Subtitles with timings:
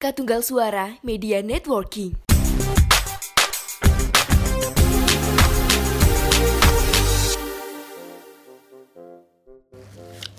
[0.00, 2.16] Katunggal Suara Media Networking.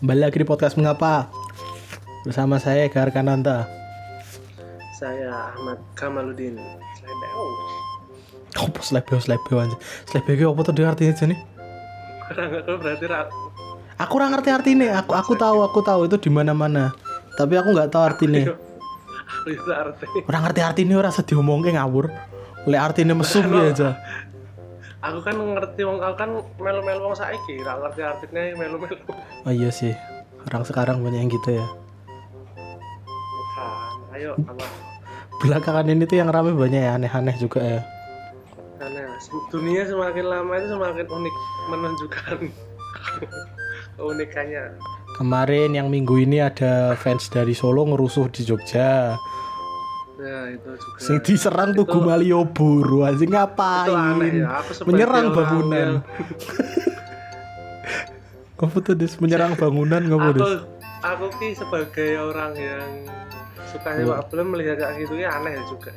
[0.02, 1.30] Kembali lagi di podcast Mengapa?
[2.26, 3.70] Bersama saya Gar Kananta
[4.98, 6.58] Saya Ahmad Kamaludin.
[6.98, 7.46] Slebeo.
[8.66, 9.78] Apa slebeo slebeo aja
[10.10, 11.40] Slebeo itu apa tuh dia artinya aja nih
[12.26, 13.30] Kurang aku berarti ra
[14.02, 16.98] Aku ora ngerti artinya Aku aku tahu aku tahu itu di mana mana
[17.38, 18.71] Tapi aku nggak tahu artinya
[19.32, 20.06] Aku itu arti.
[20.28, 22.12] Orang ngerti artinya orang sedih ngomongnya ngawur
[22.68, 23.90] Oleh artinya mesum ya aja
[25.02, 26.30] Aku kan ngerti wong aku kan
[26.62, 29.02] melu-melu wong saiki, ra ngerti artinya melu-melu.
[29.42, 29.96] Oh iya sih
[30.46, 31.66] Orang sekarang banyak yang gitu ya
[33.32, 33.94] Bukan.
[34.14, 34.66] Ayo apa?
[35.42, 37.82] Belakangan ini tuh yang rame banyak ya aneh-aneh juga ya
[39.22, 41.36] sem- dunia semakin lama itu semakin unik
[41.70, 42.38] menunjukkan
[43.96, 44.64] keunikannya.
[45.22, 49.14] Kemarin yang minggu ini ada fans dari Solo ngerusuh di Jogja
[50.22, 50.98] Nah, itu juga.
[50.98, 54.62] Sing diserang tuh Malioboro anjing ngapain aneh ya.
[54.62, 56.02] Aku menyerang bangunan
[58.58, 60.54] Kamu tuh Dis, menyerang bangunan kamu aku Dis.
[61.02, 62.86] aku ki sebagai orang yang
[63.70, 65.94] suka sepak bola melihat kayak gitu ya aneh juga.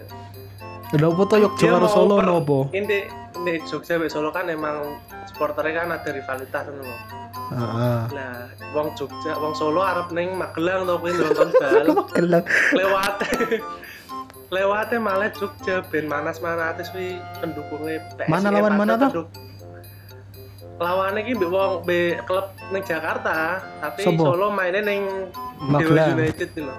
[0.92, 2.58] Apa tuh Yogyakarta Dia karo Solo nopo?
[2.76, 3.08] Ini
[3.40, 5.00] ini Jogja sampai Solo kan emang
[5.32, 7.23] supporternya kan ada rivalitas loh.
[7.46, 8.00] Heeh.
[8.10, 11.86] Lah, wong Jogja, wong Solo arep ning Magelang to kuwi nonton bal.
[12.10, 12.44] Gelang.
[12.72, 13.14] lewat
[14.50, 19.10] lewatnya malah Jogja ben manas manatis kuwi pendukungnya PSIS Mana lawan mana tuh?
[19.12, 19.32] penduk-
[20.76, 24.24] lawannya ki mbek wong be klub ning Jakarta tapi Sopo?
[24.28, 26.14] Solo mainnya ning Magelang.
[26.14, 26.78] Dewa United loh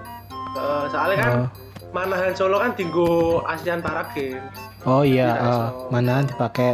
[0.55, 1.47] Eh, soalnya kan Oh.
[1.91, 3.07] manahan Solo kan dinggo
[3.44, 5.89] ASEAN Para Games Oh iya, Tidak, eh, so.
[5.89, 6.72] mana dipakai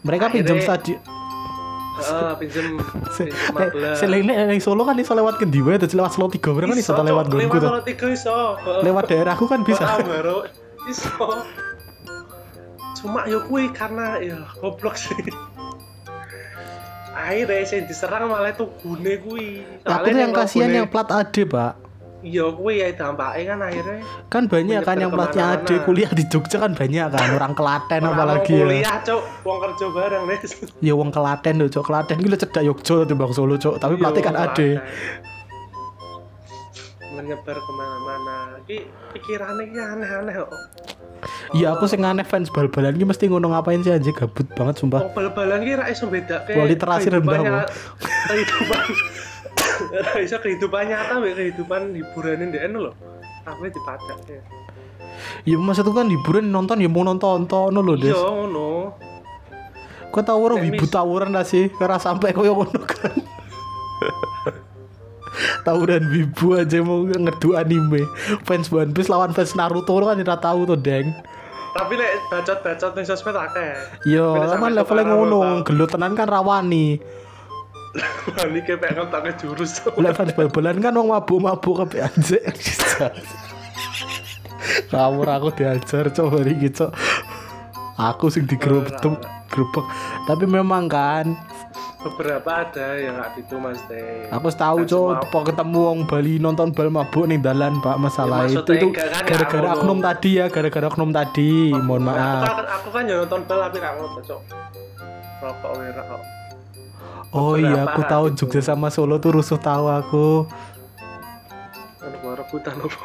[0.00, 0.98] mereka Akhirnya- pinjam stadion
[2.00, 3.96] Heeh, pinjem pinjem Magelang.
[3.96, 6.92] Selainnya yang Solo kan iso lewat kendi wae terus lewat Solo 3 berarti kan iso
[6.96, 7.70] lewat gonku lewat tuh.
[7.70, 8.80] Solo tiga iso Heeh.
[8.88, 9.84] Lewat daerahku kan bisa.
[10.00, 10.48] Baru
[10.88, 11.12] iso
[13.00, 15.16] cuma ya kuwi karena ya goblok sih
[17.16, 21.89] akhirnya sing diserang malah itu gune kuwi Aku tuh yang kasihan yang plat AD, Pak.
[22.22, 25.84] Iya kuwi ya dampaknya kan akhirnya Kan banyak kan yang platnya AD ke mana-mana.
[25.84, 28.60] kuliah di Jogja kan banyak kan orang Kelaten Orang apalagi ya.
[28.62, 30.38] kuliah cok wong kerja bareng nih
[30.80, 31.82] Ya wong Kelaten lho, Cok.
[31.82, 33.74] Kelaten lho cedak Yogja timbang Solo, Cok.
[33.76, 34.50] Tapi Iya, pelatih kan wong AD.
[34.50, 34.78] Klaten.
[37.10, 38.78] menyebar ke mana-mana ki
[39.10, 40.50] pikirannya ki aneh-aneh kok
[41.50, 45.02] Iya aku sing aneh fans bal-balan ki mesti ngono ngapain sih anjing gabut banget sumpah.
[45.02, 47.68] Wong bal-balan ki ra iso bedake literasi rendah, kehidupannya-
[48.24, 48.80] Kehidupan
[50.20, 52.92] iso kehidupan nyata mbek kehidupan hiburan ndek eno lho.
[53.44, 54.40] Apa dipajak ya.
[55.44, 58.20] Ya maksudku kan hiburan nonton ya mau nonton nonton Iya Des.
[58.20, 58.94] ngono.
[60.10, 63.14] Kok tau ora Nek wibu mis- tawuran lah sih, karena sampai koyo ngono kan.
[65.62, 68.02] tawuran wibu aja mau ngedu anime.
[68.42, 71.14] Fans One Piece lawan fans Naruto kan ora tahu tuh, Deng.
[71.70, 73.70] Tapi lek bacot-bacot ning sosmed akeh.
[74.02, 76.98] Yo, Beda kan levelnya ngono, gelut tenan kan rawani.
[78.46, 79.82] Ini kayak pengen tak jurus.
[79.98, 82.42] Lek fans bal-balan kan wong mabuk-mabuk kabeh anjir.
[84.92, 86.90] Kawur aku diajar coba iki cok.
[87.98, 89.02] Aku sing digerobek
[89.50, 89.86] gerobek.
[90.24, 91.26] Tapi memang kan
[92.00, 94.24] Beberapa ada yang nggak gitu Mas Teh.
[94.32, 98.48] aku tahu Kan cok po ketemu wong Bali nonton bal mabuk nih dalan Pak masalah
[98.48, 102.40] Ya, itu itu kan, gara-gara enggak oknum tadi ya gara-gara oknum tadi mohon Aku maaf
[102.40, 104.40] kan, aku kan nonton bal tapi nggak ngono cok.
[105.44, 106.39] Rokok wira kok.
[107.30, 108.46] Oh iya aku tahu gitu.
[108.46, 110.28] Jogja sama Solo tuh rusuh tahu aku.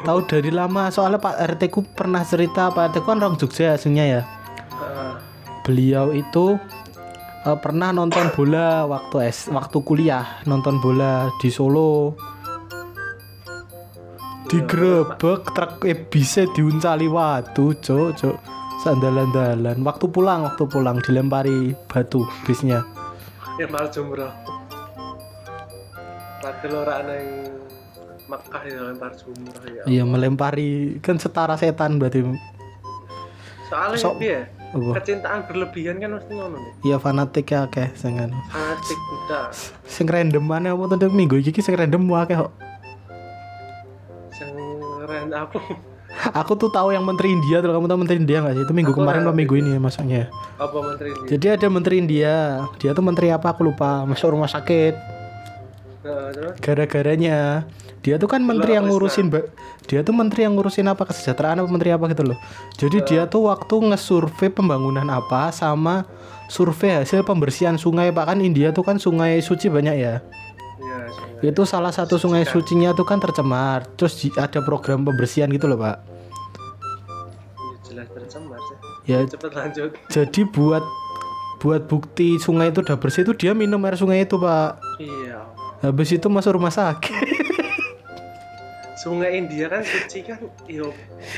[0.02, 3.78] Tahu dari lama soalnya Pak RT ku pernah cerita Pak RT ku kan orang Jogja
[3.78, 4.22] aslinya ya.
[5.62, 6.58] Beliau itu
[7.46, 12.18] eh, pernah nonton bola waktu es waktu kuliah nonton bola di Solo.
[14.46, 17.10] Digerebek truk eh, bisa diuncali.
[17.10, 18.36] Watu cok cok
[18.82, 19.82] sandalan-dalan.
[19.82, 22.95] Waktu pulang waktu pulang dilempari batu bisnya
[23.56, 24.32] ya mal jumroh
[26.36, 27.26] Padahal orang neng
[28.26, 32.22] Mekah ya lempar jumroh ya iya melempari kan setara setan berarti.
[33.66, 34.98] Soalnya So- dia apa?
[35.00, 36.72] Kecintaan berlebihan kan mesti ngono nih.
[36.84, 39.42] Iya fanatik ya oke sengan fanatik buta
[39.86, 42.50] sing random mana apa tuh minggu iki sing random wae kok.
[44.36, 44.52] Yang
[45.00, 45.58] keren aku
[46.32, 47.70] aku tuh tahu yang menteri India tuh.
[47.72, 48.62] Kamu tahu menteri India nggak sih?
[48.64, 51.94] Itu minggu Aku kemarin apa minggu ini ya masuknya apa menteri ini Jadi ada menteri
[52.00, 52.34] India,
[52.80, 53.52] dia tuh menteri apa?
[53.52, 54.94] Aku lupa, masuk rumah sakit.
[56.62, 57.68] Gara-garanya.
[58.06, 59.34] Dia tuh kan menteri yang ngurusin,
[59.90, 61.10] dia tuh menteri yang ngurusin apa?
[61.10, 62.38] Kesejahteraan apa menteri apa gitu loh.
[62.78, 66.06] Jadi dia tuh waktu ngesurvei pembangunan apa sama
[66.46, 68.30] survei hasil pembersihan sungai pak.
[68.30, 70.22] Kan India tuh kan sungai suci banyak ya.
[70.86, 71.50] Ya sungai.
[71.50, 73.84] Itu salah satu sungai sucinya tuh kan tercemar.
[73.98, 75.98] Terus ada program pembersihan gitu loh pak.
[77.86, 80.82] jelas tercemar sih Ya cepet lanjut jadi buat
[81.56, 85.46] buat bukti sungai itu udah bersih itu dia minum air sungai itu pak iya
[85.80, 87.25] habis itu masuk rumah sakit
[88.96, 90.40] sungai India kan suci kan?
[90.66, 90.90] Iyo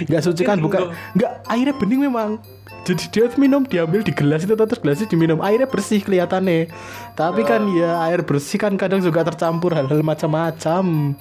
[0.06, 0.94] nggak suci kan bukan.
[1.18, 2.38] nggak airnya bening memang.
[2.86, 5.44] Jadi dia minum diambil di gelas itu terus gelasnya diminum.
[5.44, 6.72] Airnya bersih kelihatannya.
[7.12, 11.12] Tapi kan ya air bersih kan kadang juga tercampur hal-hal macam-macam.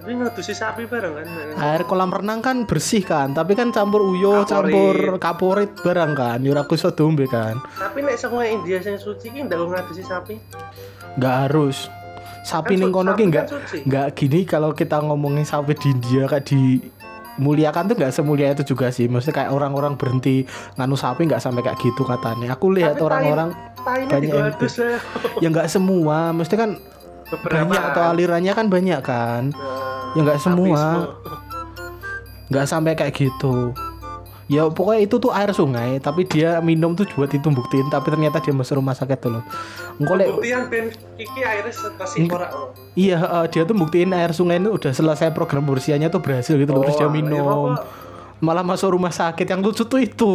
[0.00, 1.26] Tapi ngadusi sapi bareng kan?
[1.60, 4.48] Air kolam renang kan bersih kan tapi kan campur uyo Kaporit.
[4.48, 6.38] campur kaporit barang kan.
[6.40, 7.60] Yura iso dombe kan.
[7.76, 10.40] Tapi nek sungai India yang suci ki ndak ngadusi sapi?
[11.20, 11.92] Nggak harus
[12.46, 13.76] sapi Kan ning kono ki kan nggak suci.
[13.84, 16.80] nggak gini kalau kita ngomongin sapi di India kayak di
[17.40, 19.08] muliakan tuh nggak semulia itu juga sih.
[19.08, 20.44] Maksudnya kayak orang-orang berhenti
[20.76, 22.52] nganu sapi nggak sampai kayak gitu katanya.
[22.56, 24.52] Aku lihat orang-orang banyak yang
[25.40, 26.36] ya nggak semua.
[26.36, 26.76] Mesti kan
[27.32, 29.42] beberapa banyak atau alirannya kan banyak kan.
[29.56, 30.82] Nah, ya nggak semua.
[32.50, 33.70] nggak sampai kayak gitu
[34.50, 38.42] ya pokoknya itu tuh air sungai tapi dia minum tuh buat itu buktiin tapi ternyata
[38.42, 39.42] dia masuk rumah sakit tuh loh
[39.96, 42.74] engkau lek- Pembuktian ben iki airnya sekasih ora oh.
[42.92, 46.66] iya eh, dia tuh buktiin air sungai itu udah selesai program pembersihannya tuh berhasil gitu
[46.68, 47.86] loh terus dia Oh, iya, minum apa?
[48.40, 50.34] malah masuk rumah sakit yang lucu tuh itu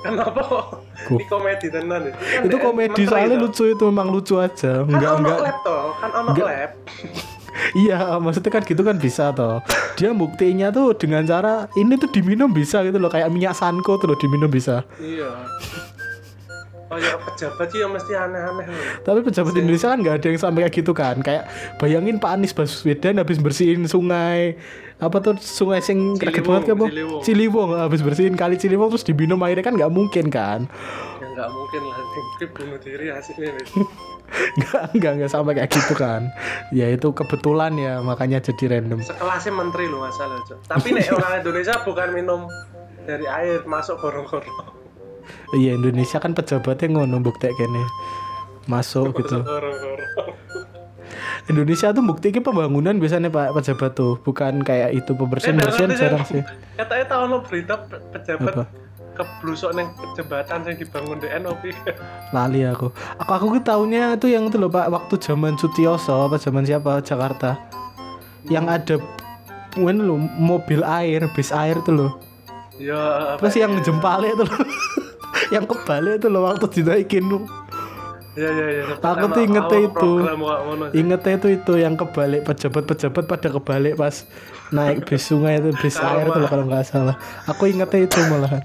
[0.00, 0.80] Kenapa?
[1.12, 2.12] Ini komedi tenan ya.
[2.16, 5.84] Kan itu komedi soalnya lucu itu memang lucu aja Kan enggak ono enggak lab toh,
[6.00, 6.70] kan ono lab.
[7.76, 9.62] Iya, maksudnya kan gitu kan bisa toh.
[9.94, 14.10] Dia buktinya tuh dengan cara ini tuh diminum bisa gitu loh, kayak minyak sanko tuh
[14.10, 14.82] loh diminum bisa.
[14.98, 15.30] Iya.
[16.90, 18.66] Oh ya pejabat sih ya mesti aneh-aneh.
[19.06, 21.22] Tapi pejabat Indonesia kan nggak ada yang sampai kayak gitu kan.
[21.22, 21.46] Kayak
[21.78, 24.58] bayangin Pak Anies Baswedan habis bersihin sungai
[24.98, 26.86] apa tuh sungai sing kreget Ciliwung, banget apa?
[26.90, 27.22] Ciliwung.
[27.22, 30.66] Ciliwung habis bersihin kali Ciliwung terus diminum airnya kan nggak mungkin kan?
[31.22, 33.54] Ya nggak mungkin lah, ini bunuh diri hasilnya
[34.30, 34.56] nih.
[34.56, 36.30] Nggak nggak nggak sampai kayak gitu kan?
[36.70, 39.00] Ya itu kebetulan ya makanya jadi random.
[39.00, 40.58] Sekelasnya menteri loh masalah Cok.
[40.66, 42.40] Tapi nek orang Indonesia bukan minum
[43.02, 44.78] dari air masuk gorong-gorong.
[45.52, 47.82] Iya Indonesia kan pejabatnya ngono bukti kene
[48.66, 49.42] masuk gitu.
[49.42, 50.34] Gorong-gorong.
[51.42, 56.42] Indonesia tuh bukti pembangunan biasanya Pak pejabat tuh, bukan kayak itu pembersihan ngerti jarang sih.
[56.76, 58.64] Katanya tahu no berita pe- pejabat Apa?
[59.24, 61.62] Keblusok neng jembatan yang dibangun di NOP.
[62.34, 62.88] Lali aku.
[63.20, 67.02] Aku aku tuh taunya tuh yang itu loh Pak waktu zaman Sutioso apa zaman siapa
[67.04, 67.60] Jakarta.
[68.48, 68.94] Yang ada
[69.76, 72.12] mungkin lo mobil air, bis air tuh loh.
[72.80, 73.36] Ya.
[73.36, 73.84] Terus yang ya?
[73.84, 74.60] jempale tuh loh.
[75.54, 77.44] yang kebalik tuh loh waktu dinaikin tuh.
[78.38, 78.84] Ya ya ya.
[79.02, 80.12] Aku tuh ingete itu.
[80.94, 84.24] Ingetnya itu itu yang kebalik pejabat-pejabat pada kebalik pas
[84.70, 87.18] naik bis sungai itu bis air itu loh kalau nggak salah.
[87.50, 88.62] Aku ingetnya itu malahan.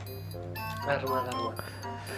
[0.86, 1.52] Karma karma.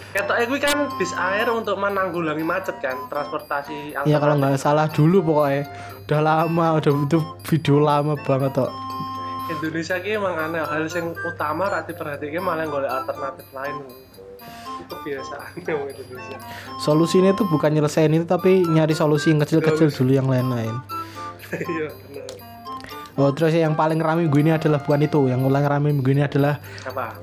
[0.08, 5.20] Ketoknya gue kan bis air untuk menanggulangi macet kan, transportasi Ya kalau nggak salah dulu
[5.20, 5.68] pokoknya.
[6.08, 8.72] Udah lama udah itu video lama banget kok.
[9.48, 13.84] Indonesia ki emang aneh hal yang utama rati perhatikan malah golek alternatif lain.
[14.80, 16.36] Itu kebiasaan wong Indonesia.
[16.80, 20.72] Solusinya tuh bukan nyelesain itu tapi nyari solusi yang kecil-kecil dulu yang lain-lain.
[21.72, 22.28] iya benar
[23.18, 26.22] Oh terus yang paling rame minggu ini adalah bukan itu, yang ulang rame minggu ini
[26.22, 27.18] adalah apa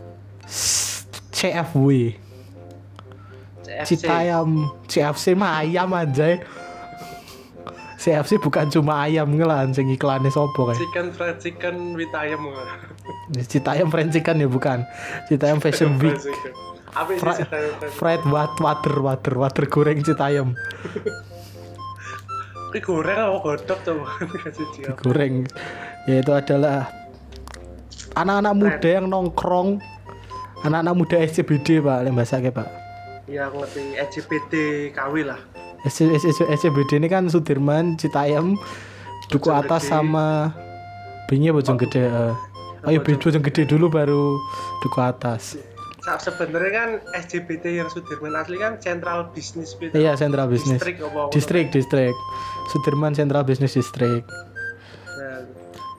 [1.36, 2.16] CFW.
[3.66, 6.40] CFC Citayam, CFC mah ayam aja.
[8.00, 10.78] CFC bukan cuma ayam ngelan sing iklannya sopo kayak.
[10.78, 12.46] chicken fried chicken with ayam
[13.50, 14.86] Citayam fried chicken ya bukan.
[15.26, 16.16] Citayam Fashion Week.
[16.96, 20.54] apa Fra- fried Fried wat water water water goreng Citayam.
[22.76, 24.08] Ini goreng apa godok coba
[25.00, 25.36] Goreng.
[26.06, 26.92] Yaitu adalah
[28.14, 29.80] anak-anak muda yang nongkrong
[30.66, 32.68] anak-anak muda SCBD Pak, lembasake Pak.
[33.26, 34.54] ya aku ngerti LGBT
[34.92, 35.40] KW lah
[35.84, 38.58] SC, SC, SCBD ini kan Sudirman, Citayam,
[39.28, 39.92] Duku Bojong Atas Gede.
[39.92, 40.50] sama
[41.26, 42.04] Bingi Bojong Gede.
[42.04, 42.34] eh.
[42.82, 44.38] Oh iya Bojong Gede dulu baru
[44.82, 45.58] Duku Atas.
[46.00, 50.78] Sa- sebenarnya kan LGBT yang Sudirman asli kan Central Business gitu Iya Central Business.
[50.78, 52.14] distrik apa Distrik, distrik.
[52.68, 54.26] Sudirman Central Business District.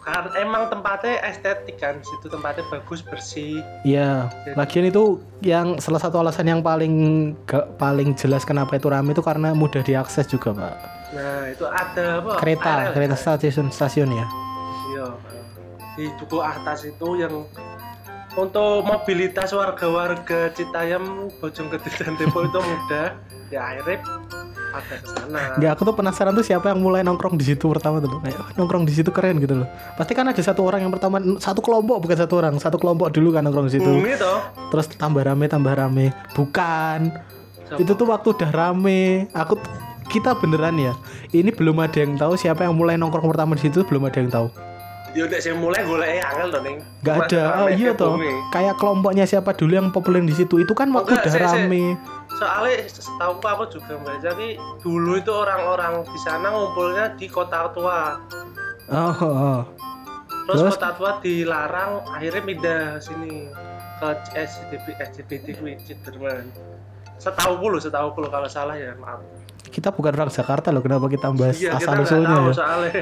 [0.07, 3.59] Karena emang tempatnya estetik kan, situ tempatnya bagus bersih.
[3.83, 9.11] Iya, lagian itu yang salah satu alasan yang paling gak paling jelas kenapa itu ramai
[9.11, 10.75] itu karena mudah diakses juga, Pak.
[11.11, 12.33] Nah itu ada apa?
[12.39, 14.27] Kereta, kereta stasiun stasiun ya.
[14.95, 15.07] Iya.
[15.99, 17.43] Di duku atas itu yang
[18.39, 23.19] untuk mobilitas warga-warga Citayam, Bojonggede dan Depok itu mudah.
[23.51, 23.99] Ya akhirnya
[25.57, 28.21] Enggak, aku tuh penasaran tuh siapa yang mulai nongkrong di situ pertama tuh.
[28.21, 29.69] Kayak "Oh, nongkrong di situ keren gitu loh.
[29.97, 33.35] Pasti kan ada satu orang yang pertama satu kelompok bukan satu orang, satu kelompok dulu
[33.35, 33.89] kan nongkrong di situ.
[33.89, 34.39] Bumi toh.
[34.73, 36.13] Terus tambah rame, tambah rame.
[36.37, 37.11] Bukan.
[37.67, 37.79] Siapa?
[37.83, 39.27] Itu tuh waktu udah rame.
[39.33, 39.59] Aku
[40.07, 40.93] kita beneran ya.
[41.35, 44.31] Ini belum ada yang tahu siapa yang mulai nongkrong pertama di situ belum ada yang
[44.31, 44.49] tahu.
[45.17, 46.77] Yo nek sing mulai golek angel to ning.
[47.01, 48.21] nggak ada oh iya toh
[48.53, 51.85] kayak kelompoknya siapa dulu yang populer di situ itu kan waktu Enggak, udah rame
[52.37, 58.21] Soalnya setahu aku juga baca nih dulu itu orang-orang di sana ngumpulnya di kota tua.
[58.93, 59.61] oh, oh, oh.
[60.47, 60.73] Terus, Terus?
[60.79, 63.51] kota tua dilarang akhirnya pindah sini
[63.97, 66.53] ke SCTV SCTV kuwi Ciderman.
[67.17, 69.25] Setahu puluh, setahu puluh kalau salah ya maaf.
[69.67, 72.93] kita bukan orang Jakarta loh kenapa kita bahas Iya, asal usulnya ya soalnya.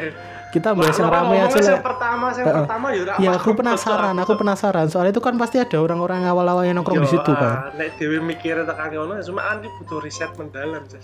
[0.55, 2.57] Kita bahas yang rame aja lah Yang pertama, yang Heeh.
[2.61, 6.23] pertama ya udah ya apa, aku penasaran aku penasaran soalnya itu kan pasti ada orang-orang
[6.25, 10.31] awal-awal yang nongkrong di situ kan Nek dewe mikirnya tekan ngono, cuma kan butuh riset
[10.35, 10.87] mendalam.
[10.87, 11.03] Jas.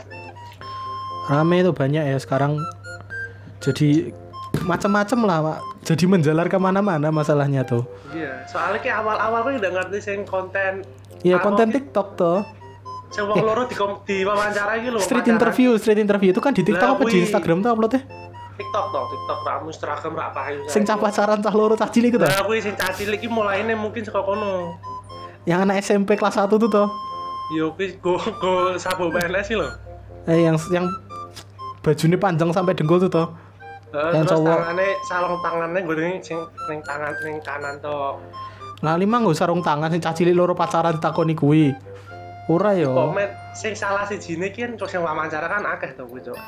[1.27, 2.55] rame itu banyak ya sekarang
[3.59, 4.15] jadi
[4.63, 9.71] macam-macam lah pak jadi menjalar ke mana-mana masalahnya tuh Iya, soalnya kayak awal-awal aku udah
[9.73, 10.83] ngerti sing konten
[11.21, 12.43] ya Aku konten ki- TikTok tuh
[13.09, 14.99] sing wong loro di di wawancara iki lho.
[14.99, 15.35] street wawancara.
[15.37, 17.19] interview street interview itu kan di TikTok apa di.
[17.21, 18.03] Instagram tuh uploadnya
[18.61, 20.61] TikTok toh, TikTok ramu Instagram ra apa ayo.
[20.67, 24.05] sing cah pacaran cah loro cah cilik itu Nah, aku sing caci iki mulaine mungkin
[24.05, 24.77] saka kono.
[25.43, 26.89] yang anak SMP kelas 1 tuh tuh
[27.51, 29.67] Yo kuwi go go sabo PNS sih lho.
[30.25, 30.85] eh, yang yang
[31.81, 33.27] bajunya panjang sampai dengkul tuh tuh
[33.91, 34.55] Heeh, Yang terus cowok.
[34.55, 36.39] tangane salong tangannya gue sing
[36.69, 38.21] ning tangan ning kanan toh.
[38.81, 41.73] nah lima nggak sarung tangan sing cah cilik loro pacaran ditakoni kuwi
[42.47, 46.21] ora yo Komen sing salah sijine ki kan terus yang wawancara kan akeh to kuwi,
[46.21, 46.39] Cuk.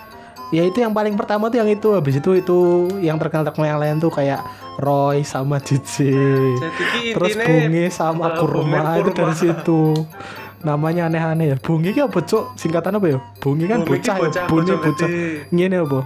[0.52, 2.59] Ya itu yang paling pertama tuh yang itu habis itu itu
[3.00, 4.44] yang terkenal terkenal yang lain tuh kayak
[4.76, 5.80] Roy sama ki
[7.12, 9.97] terus Bungi sama eh, Kurma itu dari situ.
[10.62, 11.56] Namanya aneh-aneh ya.
[11.59, 12.23] Bungi ki apa
[12.54, 13.18] singkatan apa ya?
[13.37, 15.09] Bungi kan Bungi ki bocah ya bocah, Bungi bocah bocah.
[15.50, 16.00] ngene apa?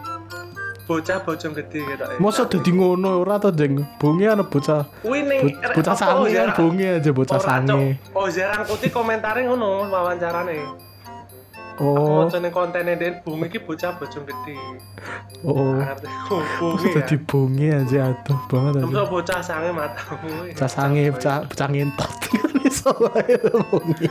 [0.87, 2.05] Bocah bojong gede gitu.
[2.23, 3.83] masa dadi ngono ora to jeng?
[3.99, 8.63] Bungi ana bocah Kuwi ning bo- bocah sange kan Bungi aja bocah sange Oh, jarang
[8.63, 10.86] putih komentare ngono wawancarane.
[11.77, 14.57] Aku oh ning kontene Den Bungi ki bocah bojong gede.
[15.45, 15.77] oh?
[15.77, 16.89] Oh, Bungi.
[16.89, 20.29] Masa dadi Bungi aja aduh banget aja bocah sange matamu.
[20.49, 23.35] bocah sange bocah bocah ngentot kan iso wae
[23.69, 24.09] Bungi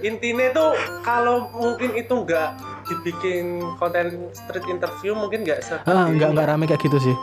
[0.00, 0.70] Intinya tuh
[1.04, 6.64] kalau mungkin itu enggak dibikin konten street interview mungkin enggak seperti Ah, enggak enggak rame
[6.64, 7.16] kayak gitu sih.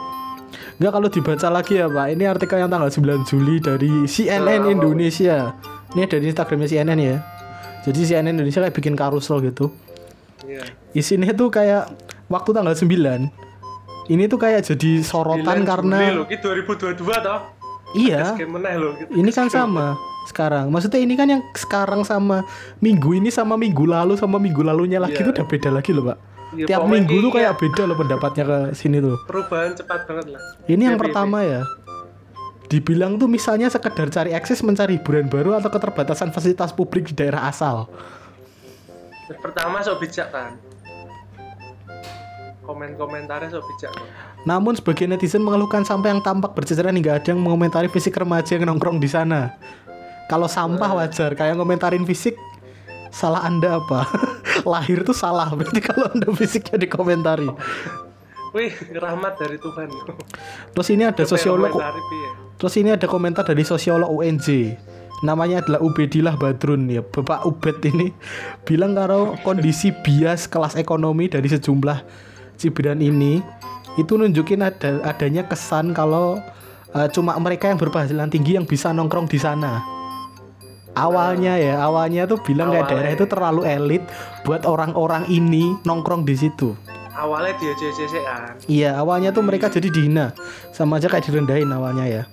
[0.78, 2.08] Enggak kalau dibaca lagi ya, Pak.
[2.10, 5.52] Ini artikel yang tanggal 9 Juli dari CNN Indonesia.
[5.92, 7.16] Ini dari Instagramnya CNN ya.
[7.80, 9.72] Jadi CNN Indonesia kayak bikin karusel gitu.
[10.44, 10.64] Iya.
[10.92, 11.90] Isinya tuh kayak
[12.30, 13.50] waktu tanggal 9
[14.10, 17.40] ini tuh kayak jadi sorotan karena Juli lho, ki 2022 toh.
[17.94, 19.12] iya lho gitu.
[19.14, 22.46] ini kan sama sekarang maksudnya ini kan yang sekarang sama
[22.82, 25.26] minggu ini sama minggu lalu sama minggu lalunya lagi Iya.
[25.30, 26.18] tuh udah beda lagi loh pak
[26.50, 30.34] Iya, tiap minggu tuh kayak ya, beda loh pendapatnya ke sini tuh perubahan cepat banget
[30.34, 30.42] lah.
[30.66, 31.62] Ini yang Iya, pertama ya.
[32.70, 37.50] Dibilang tuh misalnya sekedar cari akses mencari hiburan baru atau keterbatasan fasilitas publik di daerah
[37.50, 37.90] asal.
[39.42, 40.54] Pertama sok bijak kan.
[42.62, 43.90] Komen-komentarnya sok bijak.
[43.98, 44.08] Kok.
[44.46, 48.70] Namun sebagian netizen mengeluhkan sampah yang tampak berceceran hingga ada yang mengomentari fisik remaja yang
[48.70, 49.58] nongkrong di sana.
[50.30, 52.38] Kalau sampah wajar, kayak ngomentarin fisik
[53.10, 54.06] salah Anda apa?
[54.72, 57.50] Lahir tuh salah berarti kalau Anda fisiknya dikomentari.
[58.54, 59.90] Wih, rahmat dari Tuhan.
[60.78, 61.74] Terus ini ada sosiolog?
[62.60, 64.76] Terus ini ada komentar dari sosiolog UNJ.
[65.24, 67.00] Namanya adalah Ubedillah Badrun ya.
[67.00, 68.12] Bapak Ubed ini
[68.68, 72.04] bilang kalau kondisi bias kelas ekonomi dari sejumlah
[72.60, 73.40] cibiran ini
[73.96, 76.40] itu nunjukin ada adanya kesan kalau
[76.96, 79.80] eh, cuma mereka yang berpenghasilan tinggi yang bisa nongkrong di sana.
[81.00, 83.00] Awalnya ya, awalnya tuh bilang kayak Awalnya.
[83.00, 84.04] daerah itu terlalu elit
[84.44, 86.76] buat orang-orang ini nongkrong di situ.
[87.16, 88.56] Awalnya dia JCC kan.
[88.68, 90.32] Iya, awalnya tuh mereka jadi dihina.
[90.72, 92.24] Sama aja kayak direndahin awalnya ya.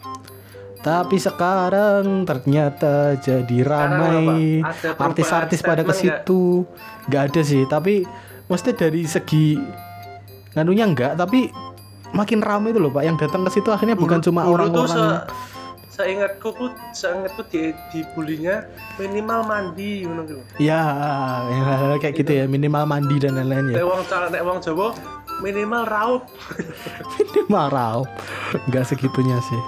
[0.86, 4.62] Tapi sekarang ternyata jadi ramai.
[4.94, 6.62] Artis-artis pada ke situ.
[7.10, 8.06] Nggak ada sih, tapi
[8.46, 9.58] mesti dari segi
[10.54, 11.50] nganunya enggak, tapi
[12.14, 13.02] makin ramai itu loh, Pak.
[13.02, 15.26] Yang datang ke situ akhirnya bukan Dulu- cuma orang-orang se-
[15.96, 18.62] seingatku tuh seingatku di dibulinya
[18.94, 20.38] minimal mandi gitu.
[20.60, 20.82] ya,
[21.50, 23.82] ya kayak gitu ya, minimal mandi dan lain-lain ya.
[23.82, 24.94] Nek wong cara nek wong Jawa
[25.42, 26.22] minimal raup.
[27.18, 28.08] minimal raup.
[28.70, 29.62] Enggak segitunya sih.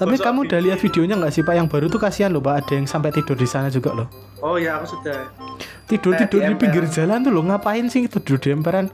[0.00, 1.54] Tapi Masa kamu udah lihat videonya nggak sih Pak?
[1.54, 2.54] Yang baru tuh kasihan loh Pak.
[2.58, 4.08] Ada yang sampai tidur di sana juga loh.
[4.40, 5.28] Oh ya aku sudah.
[5.84, 8.88] tidur tidur di pinggir jalan tuh lo ngapain sih tidur di emperan?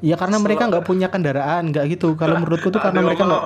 [0.00, 2.16] Ya karena mereka nggak punya kendaraan nggak gitu.
[2.16, 3.44] Kalau menurutku tuh karena mereka nggak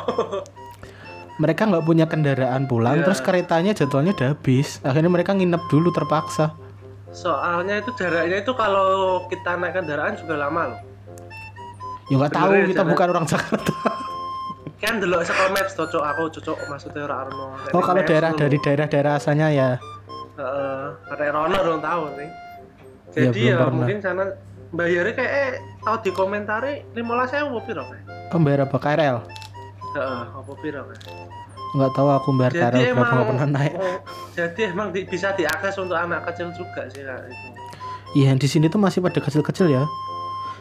[1.35, 3.05] mereka nggak punya kendaraan pulang Iya.
[3.05, 4.79] terus keretanya jadwalnya udah habis.
[4.81, 6.55] Akhirnya mereka nginep dulu terpaksa.
[7.11, 8.87] Soalnya itu jaraknya itu kalau
[9.27, 10.81] kita naik kendaraan juga lama loh.
[12.05, 13.73] ya nggak tahu Sebenarnya kita jalan- bukan orang Jakarta
[14.77, 17.47] Kan dulu sekolah maps cocok aku cocok maksudnya ora Arno.
[17.57, 19.69] oh kalau daerah dari daerah-daerah asalnya ya
[20.35, 22.27] Heeh, ada Rono dong tahu nih.
[23.15, 23.71] Iya, Jadi ya, pernah.
[23.73, 24.25] mungkin sana
[24.71, 25.51] bayarnya kayak eh
[25.81, 28.05] tahu di komentari 15.000 piro kayak.
[28.29, 29.17] oh bayar apa KRL
[29.95, 30.83] Heeh, apa piro
[31.75, 33.99] nggak tahu aku bayar Jadi karena berapa emang nggak pernah naik oh,
[34.33, 37.49] jadi emang di- bisa diakses untuk anak kecil juga sih Kak itu.
[38.15, 39.83] iya di sini tuh masih pada kecil-kecil ya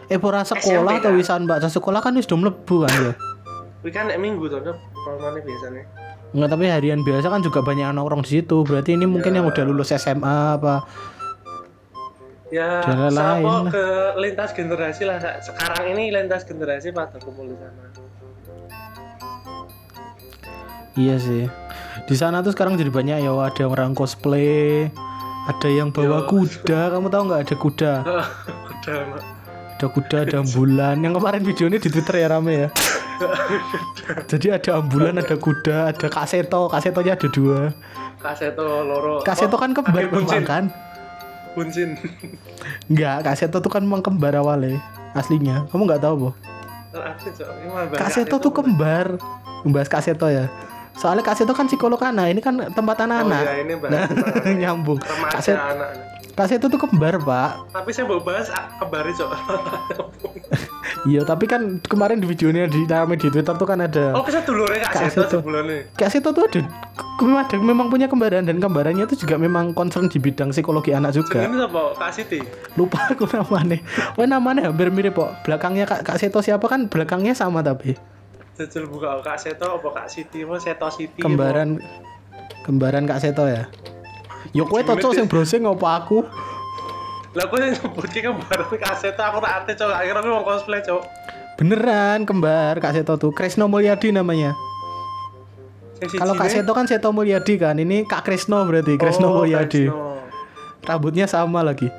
[0.05, 1.17] eh pura sekolah SMP, atau kan?
[1.17, 3.13] wisan mbak sekolah kan wis udah mlebu kan ya
[3.83, 4.59] Wih kan minggu tuh.
[4.63, 5.83] Normalnya biasanya.
[6.33, 8.63] Nggak, tapi harian biasa kan juga banyak anak orang di situ.
[8.63, 9.43] Berarti ini mungkin Ya.
[9.43, 10.87] yang udah lulus SMA apa.
[12.49, 13.63] Ya, Jalan lain lah.
[13.69, 13.85] ke
[14.17, 15.17] lintas generasi lah.
[15.39, 17.81] Sekarang ini lintas generasi pada kumpul di sana.
[20.93, 21.43] Iya sih.
[22.05, 24.93] Di sana tuh sekarang jadi banyak ya ada orang cosplay,
[25.43, 26.29] ada yang bawa Yo.
[26.29, 26.93] kuda.
[26.93, 27.91] Kamu tahu nggak ada kuda?
[28.05, 29.23] Mak.
[29.73, 30.95] Ada kuda, ada ambulan.
[31.01, 32.67] Yang kemarin videonya di Twitter ya rame ya.
[34.31, 36.67] Jadi ada ambulan, ada kuda, ada kaseto.
[36.67, 37.71] Kasetonya ada dua.
[38.19, 39.19] Kaseto loro.
[39.21, 40.63] Kaseto Oh, kan kembar memang kan?
[41.53, 41.93] Buncin.
[42.89, 44.81] Enggak, kaseto tuh kan memang kembar awalnya
[45.13, 45.69] aslinya.
[45.69, 46.33] Kamu nggak tahu, boh?
[47.93, 49.17] Kaseto tuh kembar.
[49.63, 50.49] Membahas kaseto ya.
[50.93, 53.41] Soalnya kaseto kan psikolog anak, ini kan tempat Oh anak-anak.
[53.41, 54.05] iya, ini Nah,
[54.61, 55.01] nyambung.
[55.01, 55.57] remaja Kaset
[56.33, 56.37] anak.
[56.41, 57.69] kaseto tuh kembar, Pak.
[57.69, 59.31] Tapi saya mau bahas ah, kembali, Cok.
[61.03, 64.39] Iya, tapi kan kemarin di videonya di rame di Twitter tuh kan ada Oh, kita
[64.47, 65.37] dulurnya Kaseto Kaseto.
[65.43, 65.81] sebulan nih.
[65.99, 66.61] Kaseto tuh ada
[67.19, 71.11] memang ada memang punya kembaran dan kembarannya itu juga memang concern di bidang psikologi anak
[71.11, 71.43] juga.
[71.43, 71.99] Ini apa?
[71.99, 72.39] Kak Siti.
[72.79, 73.83] Lupa aku namanya.
[74.15, 75.43] Wah, namanya hampir mirip kok.
[75.43, 77.99] Belakangnya Kak, Kak Seto siapa kan belakangnya sama tapi
[78.55, 80.47] Jajal buka Kak Seto apa Kak Siti?
[80.47, 81.19] Apa Seto Siti?
[81.19, 81.83] kembaran
[82.63, 83.67] kembaran Kak Seto ya.
[84.53, 85.17] Yo kowe sih?
[85.17, 86.21] sing browsing apa aku?
[87.33, 90.45] Lah aku yang nyebut ki kembaran Kak Seto aku tak ate cok akhirnya aku mau
[90.45, 91.01] cosplay cok.
[91.57, 93.33] Beneran kembar Kak Seto tuh.
[93.33, 94.53] Kresno Mulyadi namanya.
[95.97, 97.81] Sing Kalau Kak Seto kan Seto Mulyadi kan.
[97.81, 99.89] Ini Kak Kresno berarti, Kresno Oh, Mulyadi.
[99.89, 100.21] Kresno.
[100.85, 101.89] Rambutnya sama lagi.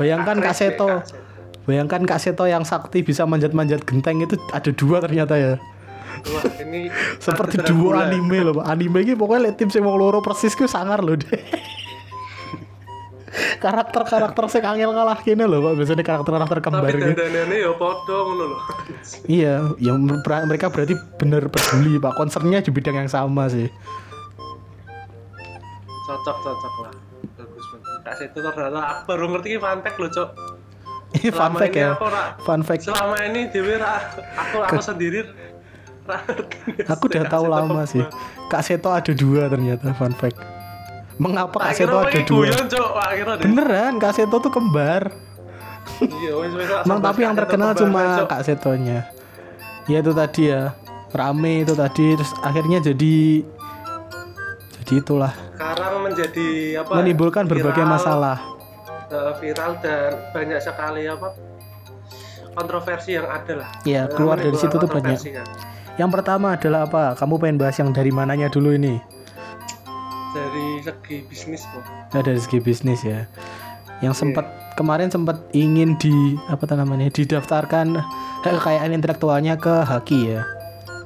[0.00, 0.88] Bayangkan Kak Seto.
[0.88, 1.20] Kak Seto.
[1.68, 5.60] Bayangkan Kak Seto yang sakti bisa manjat-manjat genteng itu ada dua ternyata ya.
[6.32, 6.88] Wah, ini
[7.24, 8.08] Seperti Dracula.
[8.08, 8.64] anime loh, Pak.
[8.72, 11.36] Anime ini pokoknya tim sing wong loro persis ku sangar loh deh.
[13.64, 15.72] Karakter-karakter sing angel kalah kene loh, Pak.
[15.76, 18.60] Biasanya karakter-karakter kembar Tapi dandanannya ya podo ngono loh.
[19.28, 20.00] Iya, yang
[20.44, 22.14] mereka berarti bener peduli, Pak.
[22.14, 23.68] Concernnya di bidang yang sama sih.
[26.04, 26.92] Cocok cocok lah.
[27.36, 28.00] Bagus banget.
[28.00, 30.28] Kak Seto ternyata aku baru ngerti ki fun fact loh cok.
[31.10, 31.90] Ini fun fact ya.
[31.94, 32.82] ra- Fun fact.
[32.84, 34.00] Selama ini Dewi ra,
[34.34, 35.24] aku aku sendiri
[36.04, 36.18] ra.
[36.88, 38.00] Aku udah tahu lama sih.
[38.48, 40.40] Kak Seto ada dua ternyata fun fact.
[41.18, 42.46] Mengapa Kak Akhirnya Seto ada dua?
[43.42, 45.10] Beneran, Kak Seto tuh kembar.
[45.98, 46.32] Iya,
[46.86, 48.22] Emang tapi yang terkenal cuma.
[48.30, 49.10] Kak Setonya.
[49.90, 50.78] Ya itu tadi ya.
[51.08, 53.40] Rame itu tadi terus akhirnya jadi
[54.76, 56.48] jadi itulah sekarang menjadi
[56.84, 56.92] apa?
[57.00, 58.38] menimbulkan berbagai viral, masalah.
[59.08, 61.32] eh, viral dan banyak sekali apa?
[62.52, 63.70] kontroversi yang ada lah.
[63.86, 65.14] Ya, keluar dari situ tuh banyak.
[65.14, 65.46] kan.
[65.94, 67.14] Yang pertama adalah apa?
[67.14, 68.98] Kamu pengen bahas yang dari mananya dulu ini?
[70.78, 71.82] Dari segi bisnis kok.
[72.14, 73.26] Nah, dari segi bisnis ya.
[73.98, 74.20] Yang Iya.
[74.22, 76.14] sempat kemarin sempat ingin di
[76.46, 77.10] apa namanya?
[77.10, 77.98] didaftarkan
[78.40, 80.46] kekayaan intelektualnya ke Haki ya.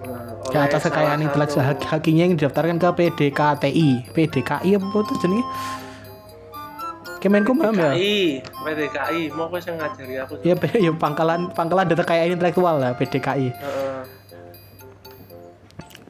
[0.03, 4.13] Nah, Ke atas kekayaan intelektual hak- hakinya yang didaftarkan ke PDKTI.
[4.13, 5.45] PDKI apa tuh jenenge?
[7.17, 7.95] Kemenkumham ya?
[7.95, 8.17] PDKI,
[8.61, 10.33] PDKI, mau gue yang ngajari aku.
[10.43, 13.49] Ya, ya pangkalan pangkalan data kekayaan intelektual lah PDKI.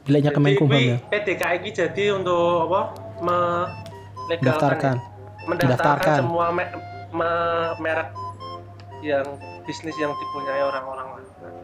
[0.03, 0.97] Bilangnya Jadi, Kemenkumham ya.
[1.07, 2.81] PDKI ini jadi untuk apa?
[3.23, 4.29] Melegalkan ya?
[4.29, 4.95] mendaftarkan
[5.43, 6.17] Mendaftarkan.
[6.23, 6.73] semua me-
[7.11, 8.09] me- merek
[9.03, 9.27] yang
[9.67, 11.07] bisnis yang dipunyai orang-orang.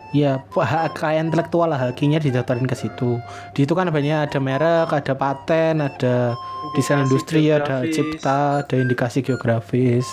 [0.09, 3.21] Ya, hak kekayaan intelektual lah hakinya didaftarin ke situ.
[3.53, 6.33] Di itu kan banyak ada merek, ada paten, ada
[6.73, 7.93] desain industri, ada geografis.
[7.93, 10.09] cipta, ada indikasi geografis.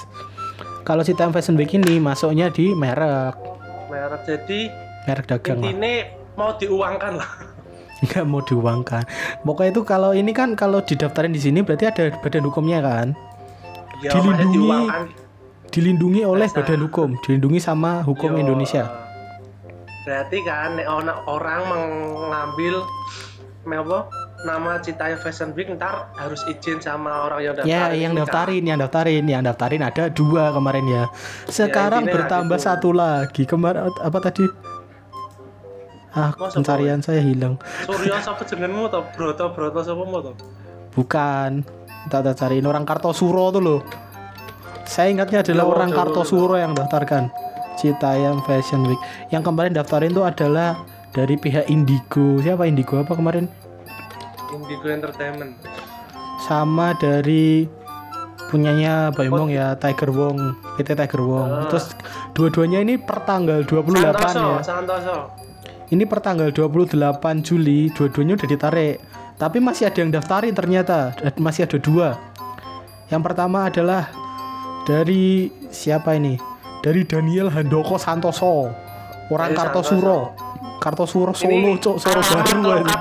[0.85, 3.41] Kalau si Time Fashion Week ini masuknya di merek,
[3.89, 4.69] merek jadi
[5.09, 5.73] merek dagang lah.
[5.73, 5.95] intinya
[6.37, 7.31] mau diuangkan lah.
[7.97, 9.03] Nggak mau diuangkan.
[9.41, 13.17] Pokoknya itu kalau ini kan kalau didaftarin di sini berarti ada badan hukumnya kan,
[13.97, 15.03] Ya, Dilindungi diuangkan.
[15.67, 16.61] dilindungi oleh Dasar.
[16.61, 18.85] badan hukum, dilindungi sama hukum Yo, Indonesia.
[20.05, 22.85] Berarti kan ono orang mengambil
[23.65, 24.07] me- apa
[24.45, 27.67] nama Citaya Fashion Week ntar harus izin sama orang yang daftar.
[27.67, 31.05] Ya, yang daftarin, yang daftarin, yang daftarin ada dua kemarin ya.
[31.49, 32.67] Sekarang intinya bertambah itu.
[32.69, 33.43] satu lagi.
[33.43, 34.45] Kemarin apa tadi?
[36.17, 37.61] Ah, Masa pencarian saya hilang.
[37.85, 39.05] Suryo sapa jenengmu to?
[39.13, 40.33] Broto Broto sapa mu to?
[40.97, 41.61] Bukan.
[42.09, 43.81] Tak cariin orang Kartosuro tuh loh.
[44.87, 45.99] Saya ingatnya adalah Yo, orang coba.
[46.09, 47.29] Kartosuro yang daftarkan.
[47.77, 48.97] Citayam Fashion Week.
[49.29, 50.81] Yang kemarin daftarin tuh adalah
[51.13, 52.41] dari pihak Indigo.
[52.41, 53.51] Siapa Indigo apa kemarin?
[54.57, 55.53] Indigo Entertainment.
[56.47, 57.69] Sama dari
[58.47, 60.39] punyanya Baimong ya Tiger Wong
[60.79, 61.67] PT Tiger Wong Ah.
[61.67, 61.91] terus
[62.31, 65.17] dua-duanya ini per tanggal 28 Santoso, ya Santoso.
[65.87, 66.99] Ini per tanggal 28
[67.47, 68.99] Juli dua-duanya udah ditarik.
[69.39, 71.15] Tapi masih ada yang daftarin ternyata.
[71.39, 72.19] Masih ada dua.
[73.07, 74.11] Yang pertama adalah
[74.83, 76.35] dari siapa ini?
[76.83, 78.75] Dari Daniel Handoko Santoso.
[79.31, 80.35] Orang Dari Kartosuro.
[80.83, 82.97] Kartosuro Solo, cok Solo alamat baru aja.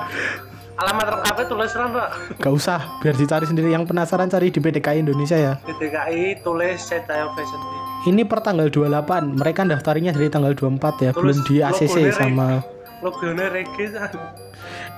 [0.75, 2.09] Alamat lengkapnya tulis mbak.
[2.37, 3.73] Gak usah, biar dicari sendiri.
[3.73, 5.53] Yang penasaran cari di PDKI Indonesia ya.
[5.65, 7.61] Di DKI tulis Cetaya Fashion.
[8.05, 9.41] Ini per tanggal 28.
[9.41, 13.91] Mereka daftarnya dari tanggal 24 ya, belum Tulis di ACC sama Logonya reggae.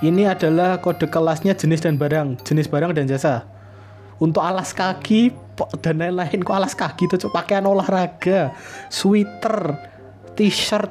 [0.05, 3.49] Ini adalah kode kelasnya jenis dan barang, jenis barang dan jasa.
[4.17, 5.33] Untuk alas kaki
[5.81, 7.33] dan lain-lain kok alas kaki Cuk.
[7.33, 8.53] pakaian olahraga,
[8.89, 9.77] sweater,
[10.37, 10.89] t-shirt,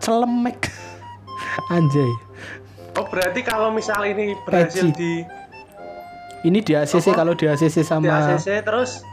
[0.00, 0.68] celemek.
[1.74, 2.12] Anjay.
[2.96, 5.00] Oh berarti kalau misal ini berhasil Peci.
[5.00, 5.12] di
[6.42, 9.06] Ini di ACC kalau di ACC di sama ACC terus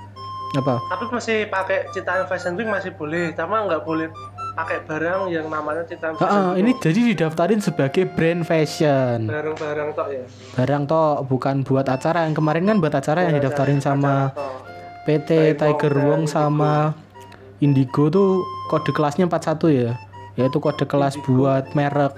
[0.57, 0.81] apa?
[0.89, 4.09] tapi masih pakai Citayam Fashion Week masih boleh sama nggak boleh
[4.51, 9.25] pakai barang yang namanya Ah, ah, Fashion Week ini jadi didaftarin sebagai brand fashion.
[9.25, 12.25] barang-barang tok ya Barang toh bukan buat acara.
[12.25, 14.33] Yang kemarin kan buat acara yang didaftarin sama
[15.03, 16.93] PT Tiger Wong sama
[17.59, 19.91] Indigo tuh kode kelasnya 41 ya.
[20.35, 22.15] Yaitu kode kelas buat merek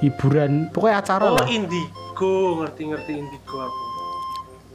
[0.00, 1.46] hiburan, pokoknya acara oh lah.
[1.46, 3.80] Indigo ngerti-ngerti Indigo aku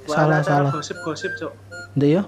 [0.05, 0.69] Salah, salah.
[0.69, 1.51] gosip-gosip cok
[1.95, 2.23] Nggak ya?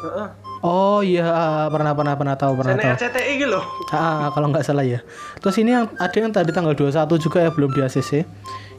[0.00, 0.28] Heeh.
[0.60, 1.24] Oh iya,
[1.72, 3.00] pernah pernah pernah tahu, pernah Saya tahu.
[3.00, 3.64] RCTI gitu loh
[3.96, 5.00] Ah, kalau nggak salah ya.
[5.40, 8.28] Terus ini yang ada yang tadi tanggal 21 juga ya belum di ACC,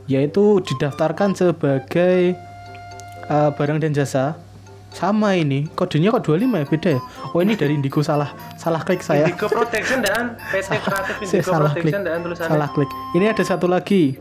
[0.05, 2.37] yaitu didaftarkan sebagai
[3.25, 4.37] eh, barang dan jasa.
[4.91, 7.01] Sama ini, kodenya kok 25 ya beda ya.
[7.31, 9.23] Oh ini dari Indigo salah, salah klik saya.
[9.23, 11.95] Indigo Protection dan PT Kreatif Indigo salah klik.
[11.95, 12.89] Protection dan tulisannya Salah klik.
[13.15, 14.19] Ini ada satu lagi.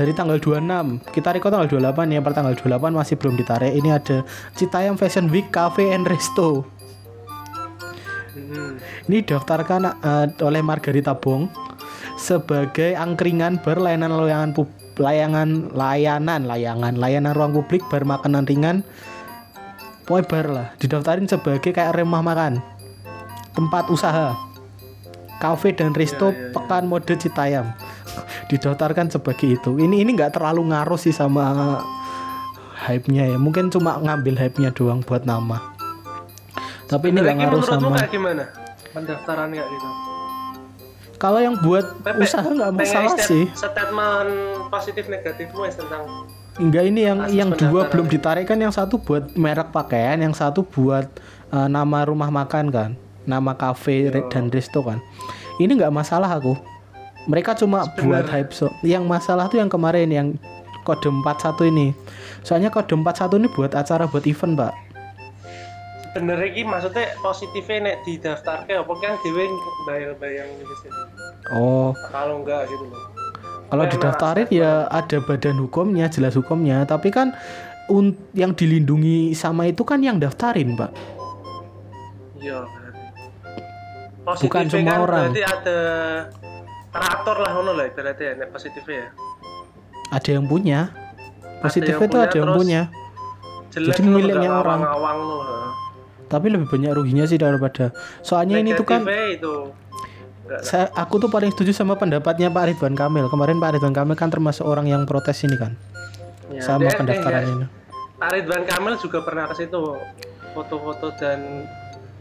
[0.00, 1.12] Dari tanggal 26.
[1.12, 3.76] Kita record tanggal 28 ya, per tanggal 28 masih belum ditarik.
[3.76, 4.24] Ini ada
[4.56, 6.64] Citayam Fashion Week Cafe and Resto.
[8.32, 8.80] Hmm.
[9.12, 11.52] Ini daftarkan eh, oleh Margarita Bong
[12.16, 18.84] sebagai angkringan bar layanan pub, layanan layanan layanan layanan ruang publik bar makanan ringan
[20.04, 22.60] pokoknya bar lah didaftarin sebagai kayak rumah makan
[23.56, 24.36] tempat usaha
[25.40, 26.52] kafe dan resto Iya, iya, iya.
[26.52, 27.66] pekan mode Citayam
[28.48, 29.76] didaftarkan sebagai itu.
[29.76, 31.78] Ini ini nggak terlalu ngaruh sih sama
[32.86, 33.36] hype-nya ya.
[33.36, 35.74] Mungkin cuma ngambil hype-nya doang buat nama.
[36.86, 38.44] Tapi ini nggak ngaruh sama kayak gimana?
[38.90, 39.88] Pendaftaran kayak gitu.
[41.20, 43.44] Kalau yang buat Pepe, usaha nggak masalah stat- sih.
[43.52, 44.32] statement
[44.72, 46.02] positif negatifmu ya tentang
[46.56, 50.32] Enggak ini yang Kasus yang dua belum ditarik kan yang satu buat merek pakaian, yang
[50.32, 51.06] satu buat
[51.52, 52.90] eh, nama rumah makan kan,
[53.24, 54.98] nama kafe re- dan resto kan.
[55.60, 56.56] Ini nggak masalah aku.
[57.26, 58.70] Mereka cuma buat hype so.
[58.80, 60.28] Yang masalah tuh yang kemarin yang
[60.82, 61.92] kode 41 ini.
[62.40, 64.74] Soalnya kode 41 ini buat acara buat event, Pak.
[66.10, 69.46] sebenarnya ini maksudnya positifnya nek didaftarke apa kan dhewe
[69.86, 70.74] bayang-bayang gitu
[71.54, 72.98] Oh, kalau enggak gitu loh
[73.70, 77.30] kalau didaftarin ya ada badan hukumnya, jelas hukumnya, tapi kan
[77.86, 80.90] un- yang dilindungi sama itu kan yang daftarin, Pak.
[82.42, 82.66] iya
[84.26, 85.30] Bukan semua kan orang.
[85.30, 85.78] berarti ada
[86.90, 89.08] teratur lah ngono lah berarti ya nek positifnya ya.
[90.10, 90.90] Ada yang punya.
[91.62, 92.82] Positif yang itu ada yang punya.
[93.70, 94.82] Jadi miliknya orang.
[94.82, 95.60] awang-awang loh
[96.30, 97.90] tapi lebih banyak ruginya sih daripada
[98.22, 99.02] soalnya ini tuh kan
[99.34, 99.74] itu.
[100.62, 103.26] Saya aku tuh paling setuju sama pendapatnya Pak Ridwan Kamil.
[103.26, 105.74] Kemarin Pak Ridwan Kamil kan termasuk orang yang protes ini kan.
[106.50, 107.66] Ya, sama dia- pendaftaran dia- ini.
[108.18, 109.78] Pak Ridwan Kamil juga pernah ke situ
[110.54, 111.66] foto-foto dan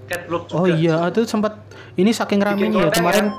[0.05, 0.57] catwalk juga.
[0.57, 1.57] oh iya itu sempat
[1.97, 3.33] ini saking ramenya ya kemarin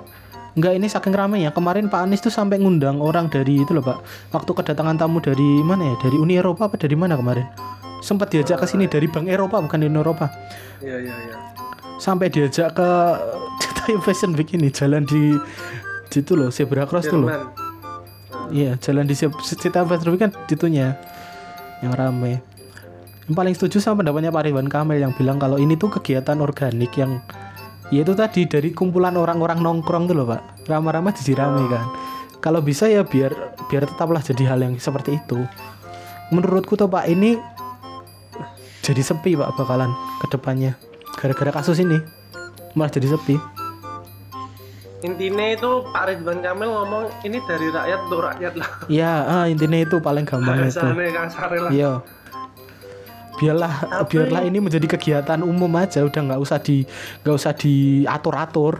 [0.59, 1.51] Enggak ini saking ramenya.
[1.55, 3.99] Kemarin Pak Anies tuh sampai ngundang orang dari itu loh Pak.
[4.35, 5.95] Waktu kedatangan tamu dari mana ya?
[6.03, 7.47] Dari Uni Eropa apa dari mana kemarin?
[8.01, 10.27] Sempat diajak ke sini dari Bank Eropa bukan Uni Eropa.
[10.81, 11.37] Iya iya iya.
[12.01, 12.91] sampai diajak ke
[13.61, 15.37] Citayam Fashion Week ini jalan di
[16.11, 17.29] itu loh Zebra Cross tuh loh.
[17.29, 17.53] Jerman.
[18.51, 20.97] iya jalan di Citayam Fashion Week kan ditunya
[21.85, 22.41] yang rame.
[23.29, 26.91] Yang paling setuju sama pendapatnya Pak Ridwan Kamil yang bilang kalau ini tuh kegiatan organik
[26.99, 27.21] yang
[27.91, 30.71] ya itu tadi dari kumpulan orang-orang nongkrong tuh loh Pak.
[30.71, 31.87] Ramah-ramah jadi rame kan.
[32.41, 35.45] Kalau bisa ya biar biar tetaplah jadi hal yang seperti itu.
[36.31, 37.37] Menurutku tuh Pak ini
[38.81, 39.91] jadi sepi Pak bakalan
[40.25, 40.79] ke depannya
[41.19, 41.99] gara-gara kasus ini
[42.79, 43.37] malah jadi sepi.
[45.01, 48.69] Intinya itu Pak Ridwan Kamil ngomong ini dari rakyat untuk rakyat lah.
[49.01, 50.77] ya ah, intinya itu paling gampang itu.
[50.77, 51.71] Bahasanya kasar lah.
[51.73, 51.93] iya
[53.41, 56.85] biarlah Tapi- biarlah ini menjadi kegiatan umum aja udah nggak usah di
[57.25, 58.75] nggak usah diatur atur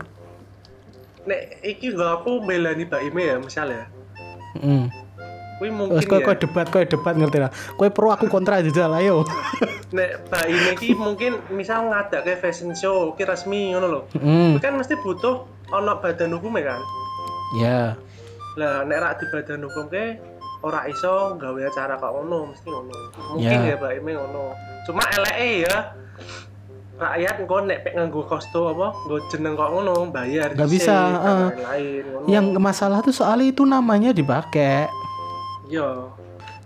[1.21, 3.85] Nek iki gak aku belani Mbak Ime ya misalnya.
[4.57, 4.85] mm.
[5.57, 6.25] Kuwi mungkin Terus kowe ya.
[6.25, 9.21] kowe debat kowe debat ngerti lah kowe pro aku kontra aja lah ayo
[9.97, 14.03] Nek Mbak Ime iki mungkin misal ngadak ke fashion show ki resmi ngono loh.
[14.11, 14.57] mm.
[14.57, 16.81] Kan mesti butuh ono badan hukumnya kan.
[17.53, 17.93] ya
[18.53, 20.17] lah nek rak di badan hukum ke
[20.61, 22.93] ora iso gawe acara kok ngono mesti ngono
[23.33, 23.73] mungkin Ya.
[23.73, 25.77] ya Pak Ime ngono cuma eleke ya
[26.95, 31.17] rakyat engko nek pek nganggo kosto apa nggo jeneng kok ngono bayar Nggak bisa, dan
[31.17, 31.49] eh.
[31.57, 34.85] lain-lain ngono Yang masalah tuh soalnya itu namanya dipakai.
[35.65, 35.89] iya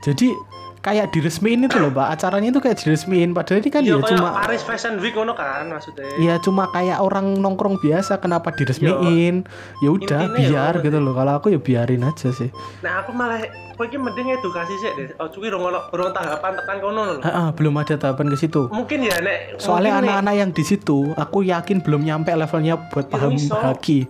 [0.04, 0.36] Jadi
[0.86, 2.14] kayak diresmiin itu loh, Pak.
[2.14, 5.66] Acaranya itu kayak diresmiin padahal ini kan iya ya cuma Paris Fashion Week ngono kan
[5.66, 9.50] maksudnya ya cuma kayak orang nongkrong biasa kenapa diresmiin?
[9.82, 11.12] Ya udah ya biar gitu loh.
[11.12, 12.54] Kalau aku ya biarin aja sih.
[12.80, 13.42] nah aku malah
[13.74, 17.16] kowe iki mending edukasi sih deh oh cuy rong ono rong tanggapan tekan kono lho
[17.22, 18.70] Ah, belum ada tahapan ke situ.
[18.70, 23.34] mungkin ya nek Soalnya anak-anak yang di situ, aku yakin belum nyampe levelnya buat paham
[23.34, 23.52] iso.
[23.52, 24.06] haki.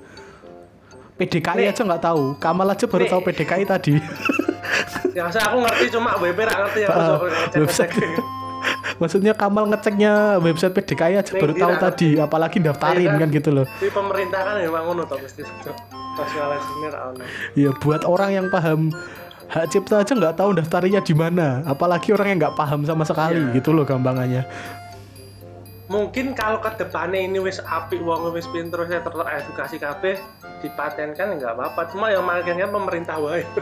[1.16, 2.36] PDKI Nek- aja nggak tahu.
[2.38, 3.94] Kamal aja baru Nek- tahu PDKI tadi.
[5.12, 7.94] ya saya aku ngerti cuma WP ra ngerti ya ngecek website.
[9.02, 13.22] Maksudnya Kamal ngeceknya website PDKI aja Nek baru tahu tadi, apalagi daftarin Iya kan?
[13.22, 13.66] kan gitu loh.
[13.78, 15.42] di pemerintah kan emang ngono to mesti
[16.16, 17.24] sosialisasinya ra ono
[17.54, 18.90] Ya buat orang yang paham
[19.46, 23.38] hak cipta aja nggak tahu daftarnya di mana, apalagi orang yang nggak paham sama sekali
[23.38, 23.54] Iya.
[23.54, 24.42] gitu loh gampangannya.
[25.86, 30.18] Mungkin kalau ke depannya ini wis apik wong wis pinter saya teredukasi kabeh
[30.60, 33.46] dipatenkan ya nggak apa-apa cuma yang makin kan pemerintah wae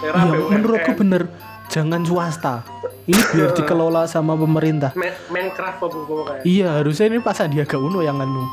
[0.00, 0.16] Iya,
[0.48, 1.28] menurutku bener
[1.68, 2.64] jangan swasta.
[3.04, 4.96] Ini biar dikelola sama pemerintah.
[5.28, 8.48] Minecraft apa kayak Iya harusnya ini Pak Sandiaga Uno yang anu.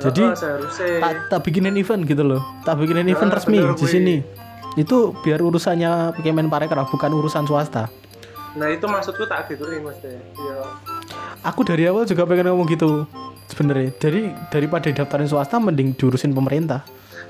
[0.00, 2.40] Jadi seharusnya tak, tak bikinin event gitu loh.
[2.64, 4.16] Tak bikinin event Ah, resmi di sini.
[4.72, 7.92] Itu biar urusannya Kemenparekraf bukan urusan swasta.
[8.54, 10.56] nah itu maksudku tak gituin mesti iya
[11.42, 13.04] Aku dari awal juga pengen ngomong gitu
[13.46, 13.92] sebenarnya.
[13.98, 16.82] Jadi daripada daftarin swasta mending diurusin pemerintah.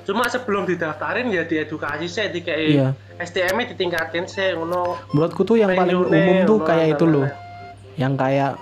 [0.06, 2.88] cuma sebelum didaftarin ya diedukasi sih di kayak Iya.
[3.18, 7.26] Nya ditingkatin sih ngono Menurutku tuh yang paling umum tuh kayak itu loh.
[7.98, 8.52] Yang kayak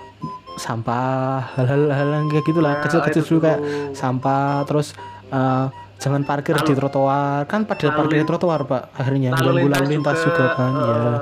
[0.57, 3.59] sampah hal-hal kayak gitulah Nah, kecil-kecil dulu kayak
[3.93, 4.97] sampah terus
[5.29, 5.65] eh,
[6.01, 10.17] jangan parkir di Lalu- trotoar kan pada lalu parkir di trotoar pak akhirnya lalu lintas
[10.25, 10.85] juga, kan heeh.
[10.91, 11.13] ya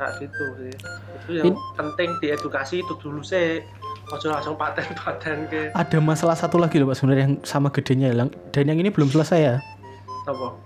[0.00, 0.72] Kayak gitu sih.
[1.20, 3.60] Itu yang In- penting diedukasi itu dulu sih.
[4.08, 5.76] Ojo langsung paten-paten ke.
[5.76, 8.08] Ada masalah satu lagi loh pak sebenarnya yang sama gedenya.
[8.16, 9.56] Yang dan yang ini belum selesai ya.
[10.24, 10.56] Apa?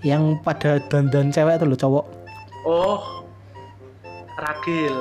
[0.00, 2.04] Yang pada dandan cewek tuh loh cowok.
[2.64, 3.22] Oh
[4.40, 4.96] ragil.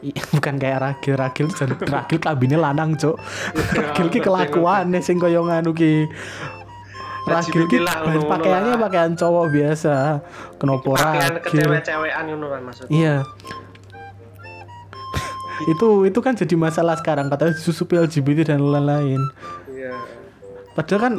[0.38, 1.18] Bukan kayak ragil.
[1.18, 1.46] Ragil
[1.84, 3.20] ragil kabinnya lanang cok
[3.76, 6.08] ragil ki kelakuan sing koyo nganu ki
[7.28, 9.94] ragil ki bahan ngono-ngono pakaiannya pakaian cowok biasa
[10.56, 12.92] kenapa pakaian kecewe-cewean ngono kan maksudnya.
[12.92, 13.16] Iya.
[15.72, 19.20] Itu itu kan jadi masalah sekarang katanya disusupi LGBT dan lain-lain.
[19.68, 19.92] Iya.
[20.72, 21.14] Padahal kan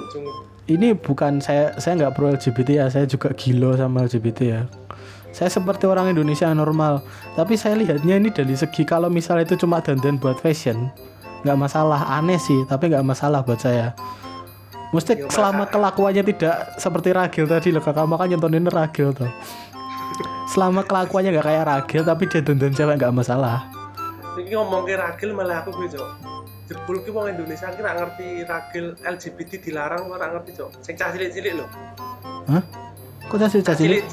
[0.65, 4.61] ini bukan saya saya nggak pro LGBT ya saya juga gilo sama LGBT ya.
[5.31, 7.05] Saya seperti orang Indonesia normal
[7.37, 10.89] tapi saya lihatnya ini dari segi kalau misalnya itu cuma dandan buat fashion
[11.41, 13.93] nggak masalah aneh sih tapi nggak masalah buat saya
[14.91, 19.32] Mesti Ya, selama kelakuannya tidak seperti ragil tadi loh kakak makanya nyontonin ragil tuh
[20.51, 23.71] selama kelakuannya nggak kayak ragil tapi dia dandan cewek nggak masalah.
[24.36, 26.10] Ini ngomong ke ragil malah aku gue cok.
[26.67, 30.84] Jebul ki wong Indonesia ki ra ngerti ragil LGBT dilarang ora ngerti cok.
[30.84, 31.65] Sing cah cilik-cilik lho.
[32.51, 32.63] Hah?
[33.32, 34.04] kok Cah caci cilik?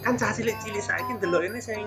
[0.00, 1.84] Kan cah cilik-cilik saiki ndelok ini sing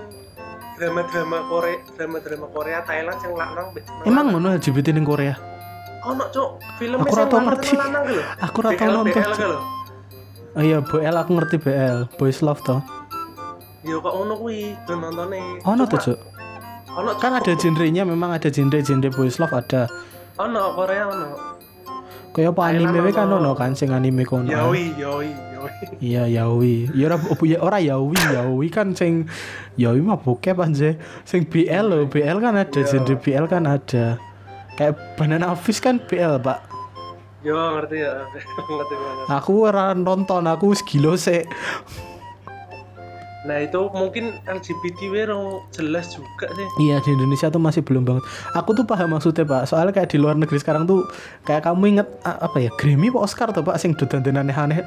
[0.78, 3.72] drama-drama Korea drama-drama Korea Thailand sing lanang
[4.04, 5.55] emang ngono LGBT ning Korea
[6.06, 7.74] ono cok filmnya Aku lanang ngerti.
[8.40, 9.60] aku BL nonton BL lho?
[10.56, 12.80] Oh iya BL aku ngerti BL Boys Love toh.
[13.82, 14.74] Ya kok ono kuwi?
[14.88, 16.20] Nontone ono tuh Cuk?
[16.96, 19.84] ono kan ada genrenya memang ada genre-genre boys love ada.
[20.40, 21.28] Ono Korea ono.
[22.32, 23.52] Kayak apa anime kan ono.
[23.52, 25.72] kan sing anime kono yaoi yaoi yaoi.
[26.00, 26.88] Iya yaoi.
[26.96, 29.28] Ya ora ya ora yaoi yaoi kan sing
[29.76, 32.88] yaoi mah bokep aja sing BL loh BL kan ada Iya.
[32.88, 34.06] genre BL kan ada
[34.76, 36.64] kayak banana fish kan BL pak.
[37.46, 38.26] Yo ngerti ya.
[38.74, 39.26] Ngerti banget.
[39.38, 41.46] Aku ora nonton aku gila sih
[43.46, 46.90] Nah itu mungkin LGBT wero jelas juga sih.
[46.90, 48.26] Iya di Indonesia tuh masih belum banget.
[48.58, 49.70] Aku tuh paham maksudnya pak.
[49.70, 51.06] Soalnya kayak di luar negeri sekarang tuh
[51.46, 54.82] kayak kamu inget apa ya Grammy apa Oscar tuh pak sing dodan aneh-aneh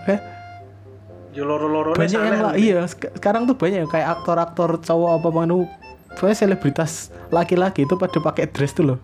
[1.39, 5.71] Yo loro-loro banyak yang lah iya sek- sekarang tuh banyak kayak aktor-aktor cowok apa manu
[6.19, 8.99] pokoknya selebritas laki-laki itu pada pakai dress tuh loh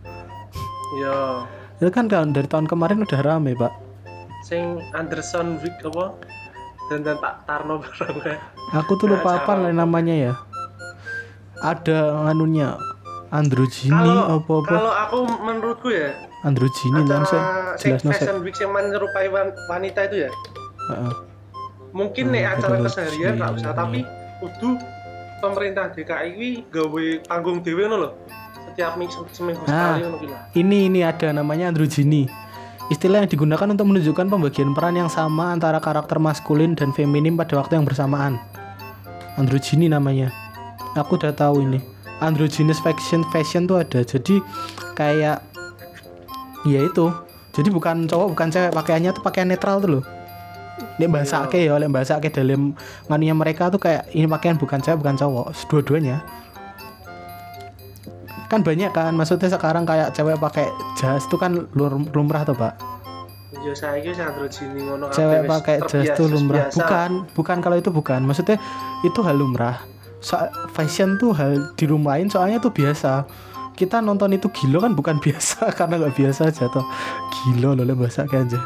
[0.95, 3.73] Yo itu kan tahun- dari tahun kemarin udah rame pak.
[4.41, 6.15] Sing Anderson Wick apa?
[6.85, 8.37] Dan dan Pak Tarno bareng
[8.71, 10.33] aku tuh lupa apa namanya ya.
[11.57, 12.77] Ada anunya
[13.31, 14.69] androgini apa apa.
[14.69, 16.13] kalau aku menurutku ya
[16.45, 20.31] saya acara sing jelas nasi Fashion Week yang menyerupai wan- wanita itu ya.
[21.91, 24.01] Mungkin nih Hmm, acara betul keseharian nggak usah tapi
[24.39, 24.69] kudu
[25.41, 28.13] pemerintah DKI ini gawe panggung dewe ngono loh.
[28.75, 29.99] Minggu seminggu Ah.
[29.99, 30.43] sekali lah.
[30.55, 32.27] ini ini ada namanya androgini
[32.93, 37.57] istilah yang digunakan untuk menunjukkan pembagian peran yang sama antara karakter maskulin dan feminim pada
[37.57, 38.37] waktu yang bersamaan.
[39.35, 40.31] Androgyny namanya.
[40.95, 41.81] Aku udah tahu ini.
[42.21, 44.05] Androgynous fashion fashion tuh ada.
[44.05, 44.39] Jadi
[44.95, 45.43] kayak
[46.69, 47.09] ya itu.
[47.57, 50.05] Jadi bukan cowok bukan cewek pakaiannya tuh pakaian netral tuh loh.
[50.99, 52.75] Nek bahasa ake ya, oleh bahasa ake dalam
[53.09, 56.23] nganunya mereka tuh kayak ini pakaian bukan cewek bukan cowok, dua-duanya.
[58.49, 62.77] Kan banyak kan, maksudnya sekarang kayak cewek pakai jas tuh kan lum- lumrah tuh pak.
[63.55, 66.69] Ya ngono kabeh, Cewek pakai jas tuh lumrah.
[66.69, 66.77] biasa.
[66.77, 68.21] Bukan, bukan kalau itu bukan.
[68.23, 68.61] Maksudnya
[69.01, 69.81] itu hal lumrah.
[70.21, 70.37] So,
[70.73, 73.25] fashion tuh hal di rumah lain soalnya tuh biasa.
[73.75, 76.85] Kita nonton itu gilo kan bukan biasa karena nggak biasa aja tuh.
[77.33, 78.61] Gilo loh bahasa kayak aja.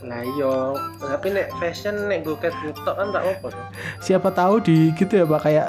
[0.00, 0.54] Lah iya,
[0.98, 3.48] tapi nek fashion nek gue ngetok kan tak apa
[4.00, 5.68] siapa tahu di gitu ya pak kayak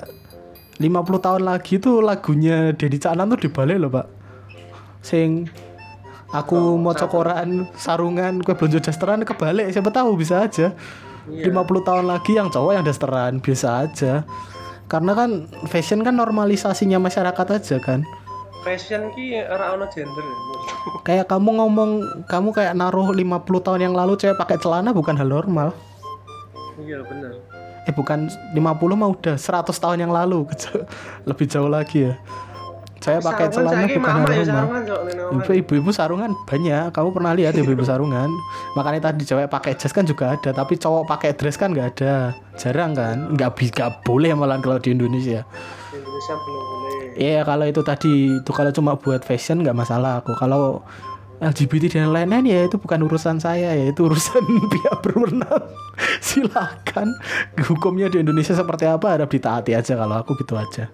[0.79, 4.07] 50 tahun lagi tuh lagunya Dedi Caknan tuh dibalik loh pak.
[5.03, 5.49] Sing
[6.31, 9.67] aku Oh, mau cokoran sarungan kue belanja dasteran kebalik.
[9.73, 10.71] Siapa tahu bisa aja.
[11.29, 11.53] Iya.
[11.53, 14.13] 50 tahun lagi yang cowok yang dasteran biasa aja.
[14.88, 18.03] Karena kan fashion kan normalisasinya masyarakat aja kan.
[18.62, 20.38] Fashion ki ora ono gender ya.
[21.07, 21.91] kayak kamu ngomong
[22.29, 23.21] kamu kayak naruh 50
[23.65, 25.73] tahun yang lalu cewek pakai celana bukan hal normal.
[26.81, 27.50] Iya bener.
[27.81, 28.61] Eh bukan 50
[28.93, 30.45] mah udah 100 tahun yang lalu
[31.29, 32.15] lebih jauh lagi ya.
[33.01, 34.81] Saya pakai Sarungan celana bukan ya sarungan.
[35.41, 36.93] Ibu- ibu-ibu sarungan banyak.
[36.93, 38.29] Kamu pernah lihat ibu-ibu sarungan?
[38.77, 42.37] Makanya tadi cewek pakai jas kan juga ada tapi cowok pakai dress kan nggak ada.
[42.61, 43.33] Jarang kan?
[43.33, 45.41] Nggak bisa boleh malah kalau di Indonesia.
[45.89, 46.99] Indonesia belum boleh.
[47.17, 50.37] Iya kalau itu tadi itu kalau cuma buat fashion nggak masalah aku.
[50.37, 50.85] Kalau
[51.41, 55.65] LGBT dan lain-lain ya itu bukan urusan saya ya itu urusan pihak berwenang.
[56.21, 57.17] Silakan.
[57.58, 60.93] Hukumnya di Indonesia seperti apa harap ditaati aja kalau aku gitu aja.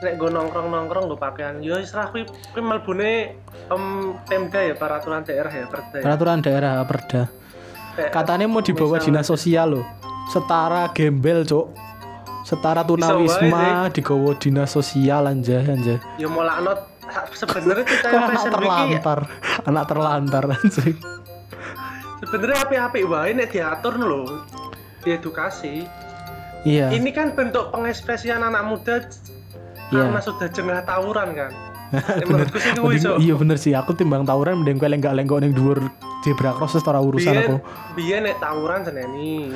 [0.00, 3.36] Nek gue nongkrong-nongkrong gue pakaian, yo serah kuwi kuwi mlebune
[3.68, 3.84] em
[4.24, 5.96] Pemda ya peraturan daerah ya perda.
[5.96, 6.02] ya.
[6.04, 7.22] peraturan daerah perda.
[8.08, 9.84] Katanya mau dibawa misal- dinas sosial loh.
[10.28, 11.90] Setara gembel cok
[12.40, 16.78] setara tunawisma digawa dinas sosial anja anja Ya mau laknat
[17.32, 19.18] sebenarnya kita fashion iki terlantar?
[19.66, 20.96] Anak terlantar anjing.
[22.20, 24.44] Sebenarnya api-api wae nek diatur lho
[25.00, 25.88] diedukasi
[26.62, 26.92] iya.
[26.92, 29.00] Ini kan bentuk pengekspresian anak muda
[29.90, 30.06] Iya.
[30.06, 31.50] karena sudah jengah tawuran kan?
[31.90, 33.16] Ya, bener menurutku sih kuwi Cok.
[33.18, 33.72] iya bener sih.
[33.74, 35.82] Aku timbang tawuran mending gue lenggak-lenggok ning dhuwur
[36.22, 37.58] zebra cross ora urusan aku.
[37.98, 39.50] biyen biyen nek tawuran seneni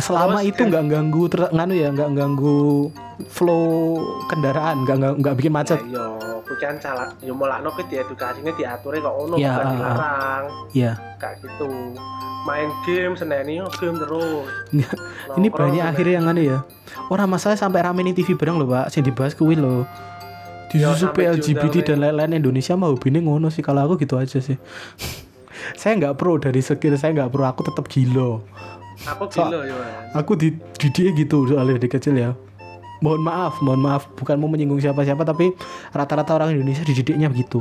[0.00, 2.90] selama Terus itu nggak ganggu ter nganu ya nggak ganggu
[3.24, 3.96] flow
[4.26, 5.78] kendaraan nggak nggak nggak bikin macet.
[5.78, 6.06] Nah, yo
[6.42, 7.08] kuwi kan salah.
[7.18, 9.72] Yo mulakno kuwi diedukasinya diature kok ono Iya, bukan ah, ah.
[9.72, 10.44] dilarang.
[10.70, 10.92] Iya.
[11.16, 11.68] kayak gitu.
[12.44, 14.46] Main game seneni yo game terus.
[14.70, 14.84] Ini
[15.40, 15.90] Nongkrong banyak seneni.
[15.90, 16.58] akhirnya yang nganu ya.
[17.06, 19.84] Orang masalah sampai rame nih TV bareng loh pak sing dibahas kuwi loh
[20.70, 23.60] Ya, disusupi sampai LGBT dan lain-lain Indonesia mah hobinya ngono sih.
[23.60, 24.58] Kalau aku gitu aja sih.
[25.80, 27.46] Saya nggak pro dari skill saya nggak pro.
[27.46, 28.42] Aku tetap gilo
[29.04, 30.16] aku So- gila yo Mas.
[30.16, 32.30] aku di didik gitu soalnya dari kecil ya
[33.04, 34.08] mohon maaf mohon maaf.
[34.16, 35.52] Bukan mau menyinggung siapa-siapa tapi
[35.92, 37.60] rata-rata orang Indonesia dididiknya begitu.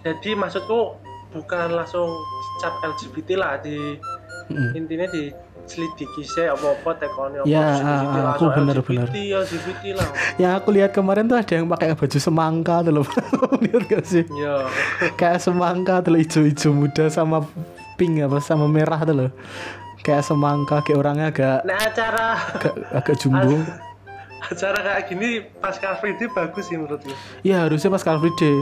[0.00, 0.96] Jadi maksudku
[1.36, 2.08] bukan langsung
[2.64, 4.00] cap LGBT lah di
[4.50, 4.74] Mm.
[4.74, 5.30] intinya di
[5.70, 10.08] selidiki sih apa-apa tekoni apa Ya, ah, aku bener, LGBT, lah.
[10.42, 13.06] Yang aku lihat kemarin tuh ada yang pakai baju semangka tuh loh.
[13.62, 14.26] Lihat gak sih?
[14.34, 14.66] Ya.
[15.20, 17.46] Kayak semangka tuh loh, hijau-hijau muda sama
[17.94, 19.30] pink apa sama merah tuh loh.
[20.02, 22.28] Kayak semangka kayak orangnya agak nah acara.
[22.56, 23.60] agak, agak jumbo
[24.48, 25.28] acara kayak gini
[25.60, 27.12] pas Car Free Day bagus sih menurutku.
[27.44, 28.56] Ya harusnya pas Car Free Day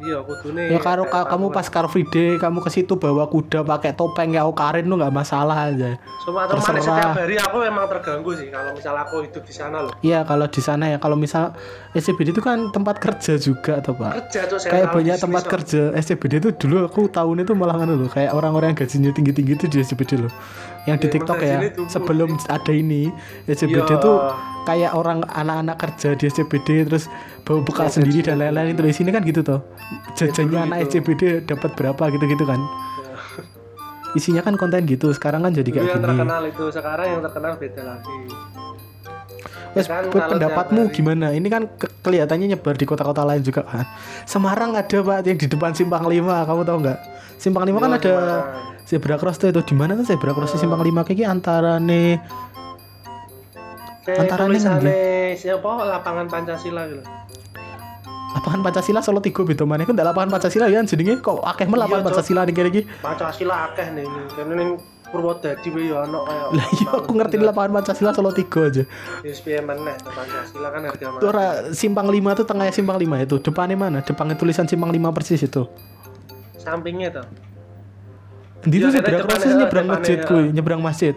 [0.00, 3.60] iya kudune ya karo ka- kamu pas Car Free Day kamu ke situ bawa kuda
[3.62, 6.00] pakai topeng kayak Karin tuh nggak masalah aja.
[6.20, 9.92] Cuma teman setiap hari aku emang terganggu sih kalau misal aku hidup di sana loh.
[10.00, 11.52] Iya kalau di sana ya kalau misal
[11.90, 14.12] SCBD itu kan tempat kerja juga tuh pak.
[14.24, 15.50] Kerja tuh saya kayak banyak tempat kok.
[15.52, 19.66] kerja SCBD itu dulu aku tahun itu malah loh kayak orang-orang yang gajinya tinggi-tinggi itu
[19.66, 20.32] di SCBD loh.
[20.82, 23.12] Yang di Ya, TikTok emang ya sebelum ada ini
[23.44, 24.00] SCBD Iya.
[24.70, 27.10] Kayak orang anak-anak kerja di SCBD terus
[27.42, 29.60] bawa bekal Ya, sendiri gajinya dan lain-lain itu di sini kan gitu tuh
[30.14, 30.88] jajannya dulu anak gitu.
[30.92, 32.60] SCBD dapat berapa gitu-gitu kan
[34.12, 37.22] isinya kan konten gitu sekarang kan jadi Dulu kayak yang gini terkenal itu sekarang yang
[37.22, 38.16] terkenal beda lagi
[39.70, 41.30] Wes, kan pendapatmu hari- gimana?
[41.30, 43.86] Ini kan ke- kelihatannya nyebar di kota-kota lain juga kan.
[44.24, 46.98] Semarang ada pak yang di depan Simpang 5, kamu tahu nggak?
[47.36, 48.42] Simpang 5 kan Iya, ada Semarang.
[48.82, 52.18] zebra cross tuh itu di mana tuh zebra cross Simpang 5 kayak gini antara nih
[54.06, 57.04] Antaranya tulisannya siapa lapangan Pancasila gitu
[58.30, 59.82] lapangan Pancasila Solo Tigo beda mana?
[59.82, 62.04] Ndak lapangan Pancasila ya jenenge kok akeh mah Iya, lapangan.
[62.06, 62.70] Pancasila nih kira
[63.02, 64.70] Pancasila akeh nih ini karena ning
[65.10, 66.22] Purwodadi wae ya ono
[66.54, 68.86] Lah iya aku ngerti lapangan Pancasila Solo Tigo aja.
[69.26, 71.26] Piye meneh Pancasila kan harga mati.
[71.26, 73.36] ora Simpang 5 tuh tengahnya Simpang 5 itu.
[73.42, 73.98] Depannya mana?
[74.06, 75.66] Depannya tulisan Simpang 5 persis itu.
[76.60, 77.26] sampingnya tuh
[78.62, 81.14] Di itu Ya, zebra kayaknya crossing depannya, nyebrang masjid kuy, nyebrang masjid.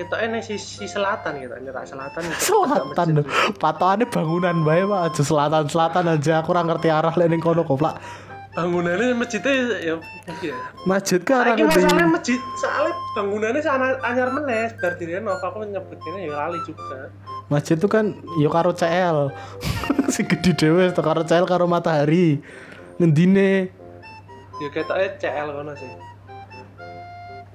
[0.00, 2.56] Itu enak sisi selatan gitu nyerak selatan gitu.
[2.56, 3.22] Selatan lho.
[3.60, 6.32] Patokannya bangunan bae Pak, aja selatan-selatan aja.
[6.40, 7.96] Aku ora ngerti arah lek ning kono goblok.
[8.52, 9.96] bangunannya masjidnya ya
[10.44, 15.40] iya Masjid ke arah Saiki masalahnya masjid soalnya bangunannya sana anyar meneh berarti dia Nova
[15.40, 17.08] aku nyebutnya ya lali juga
[17.48, 19.32] Masjid itu kan yo karo CL.
[20.14, 22.40] Sing gede dhewe to karo CL karo matahari.
[22.96, 23.72] Ngendine
[24.60, 26.11] ya ketoknya CL kono sih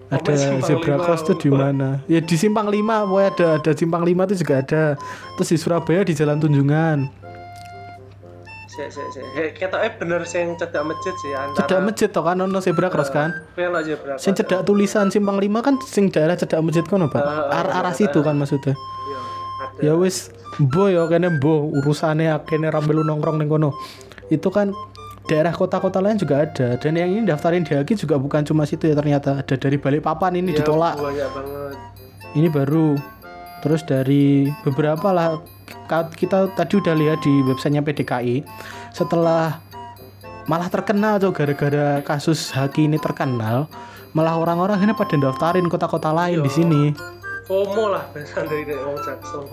[0.08, 0.32] ada
[0.64, 2.00] zebra Lima, cross tuh di mana?
[2.08, 4.84] Ya di Simpang 5, pokoknya ada ada Simpang 5 itu juga ada.
[5.36, 7.00] Terus di Surabaya di Jalan Tunjungan.
[8.78, 12.62] sik sik Hei, ketoknya bener sing cedak masjid sih antara Cedak masjid to kan ono
[12.62, 13.34] zebra cross kan?
[13.58, 14.46] Ono zebra Sing cross.
[14.46, 17.20] cedak tulisan Simpang 5 kan sing daerah cedak masjid kono, Pak.
[17.20, 18.78] Ah, Ar arah ah, situ kan maksudnya.
[19.82, 19.92] Iya.
[19.92, 20.30] Ya wis,
[20.62, 23.74] mbo ya kene mbo urusane akene ra melu nongkrong ning kono.
[24.30, 24.72] Itu kan
[25.28, 26.76] daerah kota-kota lain juga ada.
[26.76, 29.40] Dan yang ini daftarin di Haki juga bukan cuma situ ya ternyata.
[29.40, 30.96] Ada dari Balikpapan ini Iya, ditolak.
[30.96, 31.76] banyak banget.
[32.34, 32.96] Ini baru.
[33.60, 35.38] Terus dari beberapa lah.
[35.88, 38.44] Kita tadi udah lihat di websitenya PDKI
[38.92, 39.60] setelah
[40.44, 43.68] malah terkenal tuh gara-gara kasus Haki ini terkenal
[44.12, 46.56] malah orang-orang ini pada daftarin kota-kota lain di Iya.
[46.56, 46.84] sini.
[47.48, 49.48] FOMO lah bahasa dari wong Jaksel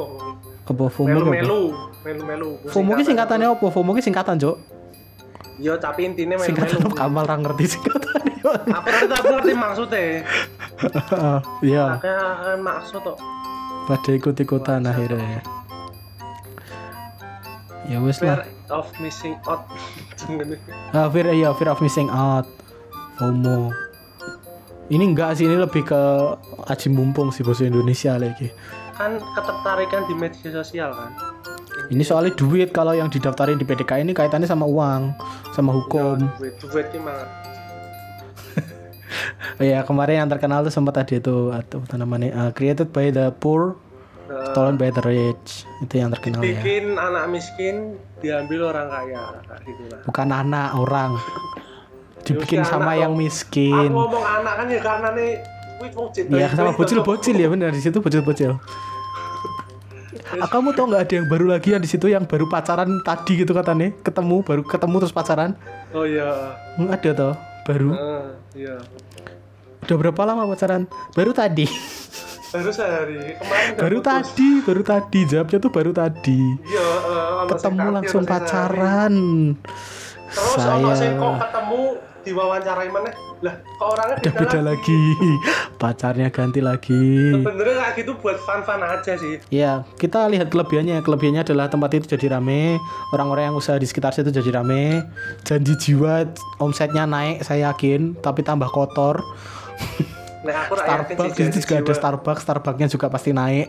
[0.64, 1.30] apa FOMO apa?
[1.30, 1.62] melu-melu.
[2.02, 3.66] Melu-melu FOMO ki singkatannya apa?
[3.70, 4.56] FOMO singkatan, Cok.
[5.56, 8.36] Yo tapi intinya Singkatan melu-melu Kamal ra ngerti singkatannya.
[8.42, 10.02] aku ngerti aku ngerti maksudnya
[11.70, 13.16] Iya, makanya kan maksud tuh
[13.84, 15.44] pada ikut-ikutan akhirnya.
[17.84, 18.40] Ya wes lah.
[18.40, 19.62] fear of missing out.
[20.96, 22.48] Ah, fear iya, fear of missing out.
[23.14, 23.68] FOMO.
[24.84, 26.00] Ini enggak sih, ini lebih ke
[26.64, 28.48] aji mumpung sih bahasa Indonesia lagi.
[28.94, 31.10] kan ketertarikan di media sosial kan
[31.86, 35.12] Ini soalnya duit kalau yang didaftarin di PDK ini kaitannya sama uang,
[35.50, 36.16] sama hukum.
[36.36, 37.20] duit duit ini mah
[39.60, 43.76] Iya kemarin yang terkenal tuh sempat tadi itu atau namanya uh, created by the poor,
[44.26, 46.56] eh, stolen by the rich itu yang terkenal ya.
[46.56, 49.22] bikin anak miskin diambil orang kaya
[49.62, 51.20] gitu lah Bukan anak orang,
[52.22, 53.20] dibikin Ya, sama yang dong.
[53.20, 53.86] miskin.
[53.86, 55.32] aku ngomong anak kan ya karena nih
[56.30, 58.56] Iya sama bocil-bocil ya benar di situ bocil-bocil.
[60.38, 63.42] Ah, kamu tau nggak ada yang baru lagi yang di situ yang baru pacaran tadi
[63.42, 63.90] gitu katanya?
[64.02, 65.58] Ketemu baru ketemu terus pacaran?
[65.90, 66.54] Oh iya.
[66.78, 67.34] Hmm, ada toh
[67.66, 67.90] baru.
[67.94, 68.26] Eh,
[68.66, 68.76] iya.
[69.84, 70.86] Udah berapa lama pacaran?
[71.12, 71.66] Baru tadi.
[72.54, 73.34] Baru sehari.
[73.34, 74.06] Kemarin baru putus.
[74.06, 75.20] tadi baru tadi.
[75.26, 76.40] Jawabnya tuh baru tadi.
[76.62, 76.88] Iya
[77.44, 79.14] sing ketemu langsung pacaran.
[80.34, 81.82] Terus ono sing kok saya ketemu
[82.24, 83.12] diwawancarai mana
[83.44, 85.00] lah kok orangnya udah beda lagi?
[85.82, 87.04] pacarnya ganti lagi.
[87.36, 89.36] Sebenarnya kayak gitu buat fun-fun aja sih.
[89.52, 91.04] Ya, kita lihat kelebihannya.
[91.04, 92.80] Kelebihannya adalah tempat itu jadi rame,
[93.12, 95.04] orang-orang yang usaha di sekitar situ jadi rame,
[95.44, 96.24] janji jiwa
[96.56, 99.20] omsetnya naik, saya yakin, tapi tambah kotor.
[100.40, 101.92] nah aku Starbucks situ juga ada.
[101.92, 103.68] Starbucks, Starbucksnya juga pasti naik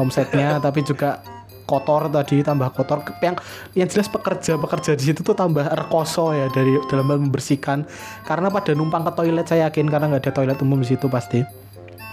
[0.00, 1.20] omsetnya, tapi juga
[1.64, 3.02] kotor tadi tambah kotor.
[3.20, 3.34] Yang
[3.74, 7.88] yang jelas pekerja pekerja di situ tuh tambah rekoso ya dari dalam hal membersihkan.
[8.24, 11.42] Karena pada numpang ke toilet saya yakin karena nggak ada toilet umum di situ pasti.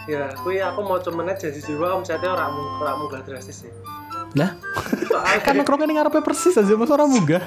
[0.09, 3.71] Ya kui aku mau cuman janji jiwa omsetnya orang orang munggah drastis sih.
[4.33, 4.55] Lah?
[5.07, 7.43] Soalnya kan nongkrongnya ini ngarepe persis aja mas orang munggah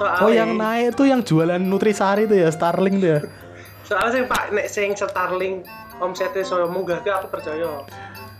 [0.00, 3.20] soalnya Oh yang naik tuh yang jualan Nutrisari tuh ya Starling tuh ya.
[3.86, 5.60] soalnya sing pak nek sing Starling
[6.00, 7.84] omsetnya soal munggah tuh aku percaya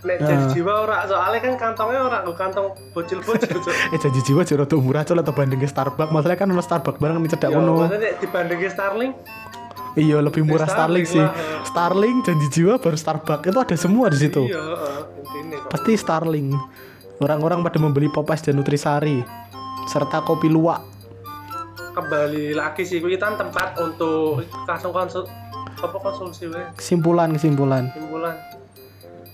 [0.01, 0.27] nek Ya.
[0.27, 3.61] janji jiwa ora soalnya kan kantongnya ora nggo kantong bocil-bocil.
[3.93, 6.09] Eh janji jiwa jero tuh murah col atau bandingnya Starbucks.
[6.09, 7.85] Masalahnya kan ono Starbucks bareng cedak ya ngono.
[7.85, 9.13] maksudnya Starling
[9.91, 11.19] Iya lebih murah Starling, sih.
[11.19, 11.35] lah.
[11.63, 14.47] Starling janji jiwa baru Starbucks itu ada semua di situ.
[14.47, 14.63] iya
[15.67, 16.55] Pasti Starling.
[17.19, 19.21] Orang-orang pada membeli Popeyes dan Nutrisari
[19.83, 20.81] serta kopi luwak.
[21.91, 25.27] kembali lagi sih kuwi kan tempat untuk langsung konsul
[25.75, 27.91] apa konsulsi weh Kesimpulan kesimpulan.
[27.91, 28.35] kesimpulan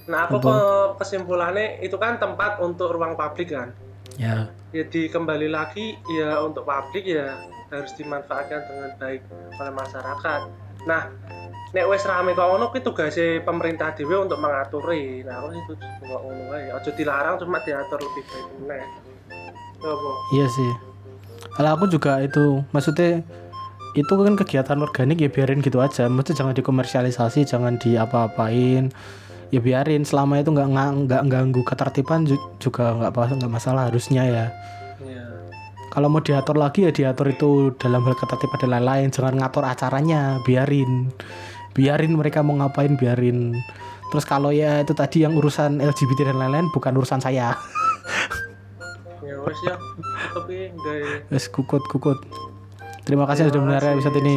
[0.08, 0.47] nah aku Apa?
[0.47, 0.58] ke
[1.03, 3.72] kesimpulannya itu kan tempat untuk ruang publik kan
[4.18, 4.49] Ya.
[4.74, 7.38] jadi kembali lagi ya untuk publik ya
[7.70, 9.22] harus dimanfaatkan dengan baik
[9.62, 10.41] oleh masyarakat
[10.89, 11.12] nah
[11.76, 16.18] nek wes rame kok ngono kuwi tugasnya pemerintah dhewe untuk mengaturi nah aku itu cuma
[16.24, 18.86] ngono wae aja dilarang cuma diatur lebih baik meneh
[19.78, 19.93] Ya
[20.34, 20.72] Iya sih.
[21.53, 23.22] Kalau aku juga itu maksudnya
[23.93, 26.05] itu kan kegiatan organik ya biarin gitu aja.
[26.10, 28.93] Maksudnya jangan dikomersialisasi, jangan diapa-apain.
[29.47, 30.67] Ya biarin selama itu nggak
[31.07, 34.45] nggak ganggu ketertiban ju- juga nggak apa nggak masalah harusnya ya.
[35.03, 35.23] ya
[35.87, 39.07] Kalau mau diatur lagi ya diatur itu dalam hal ketertiban dan lain-lain.
[39.09, 41.09] Jangan ngatur acaranya, biarin.
[41.71, 43.55] Biarin mereka mau ngapain, biarin.
[44.11, 47.55] Terus kalau ya itu tadi yang urusan LGBT dan lain-lain bukan urusan saya.
[49.27, 49.75] ya wes ya
[50.31, 52.19] tapi enggak Wes kukut kukut.
[53.03, 54.35] Terima kasih sudah mendengarkan episode ini.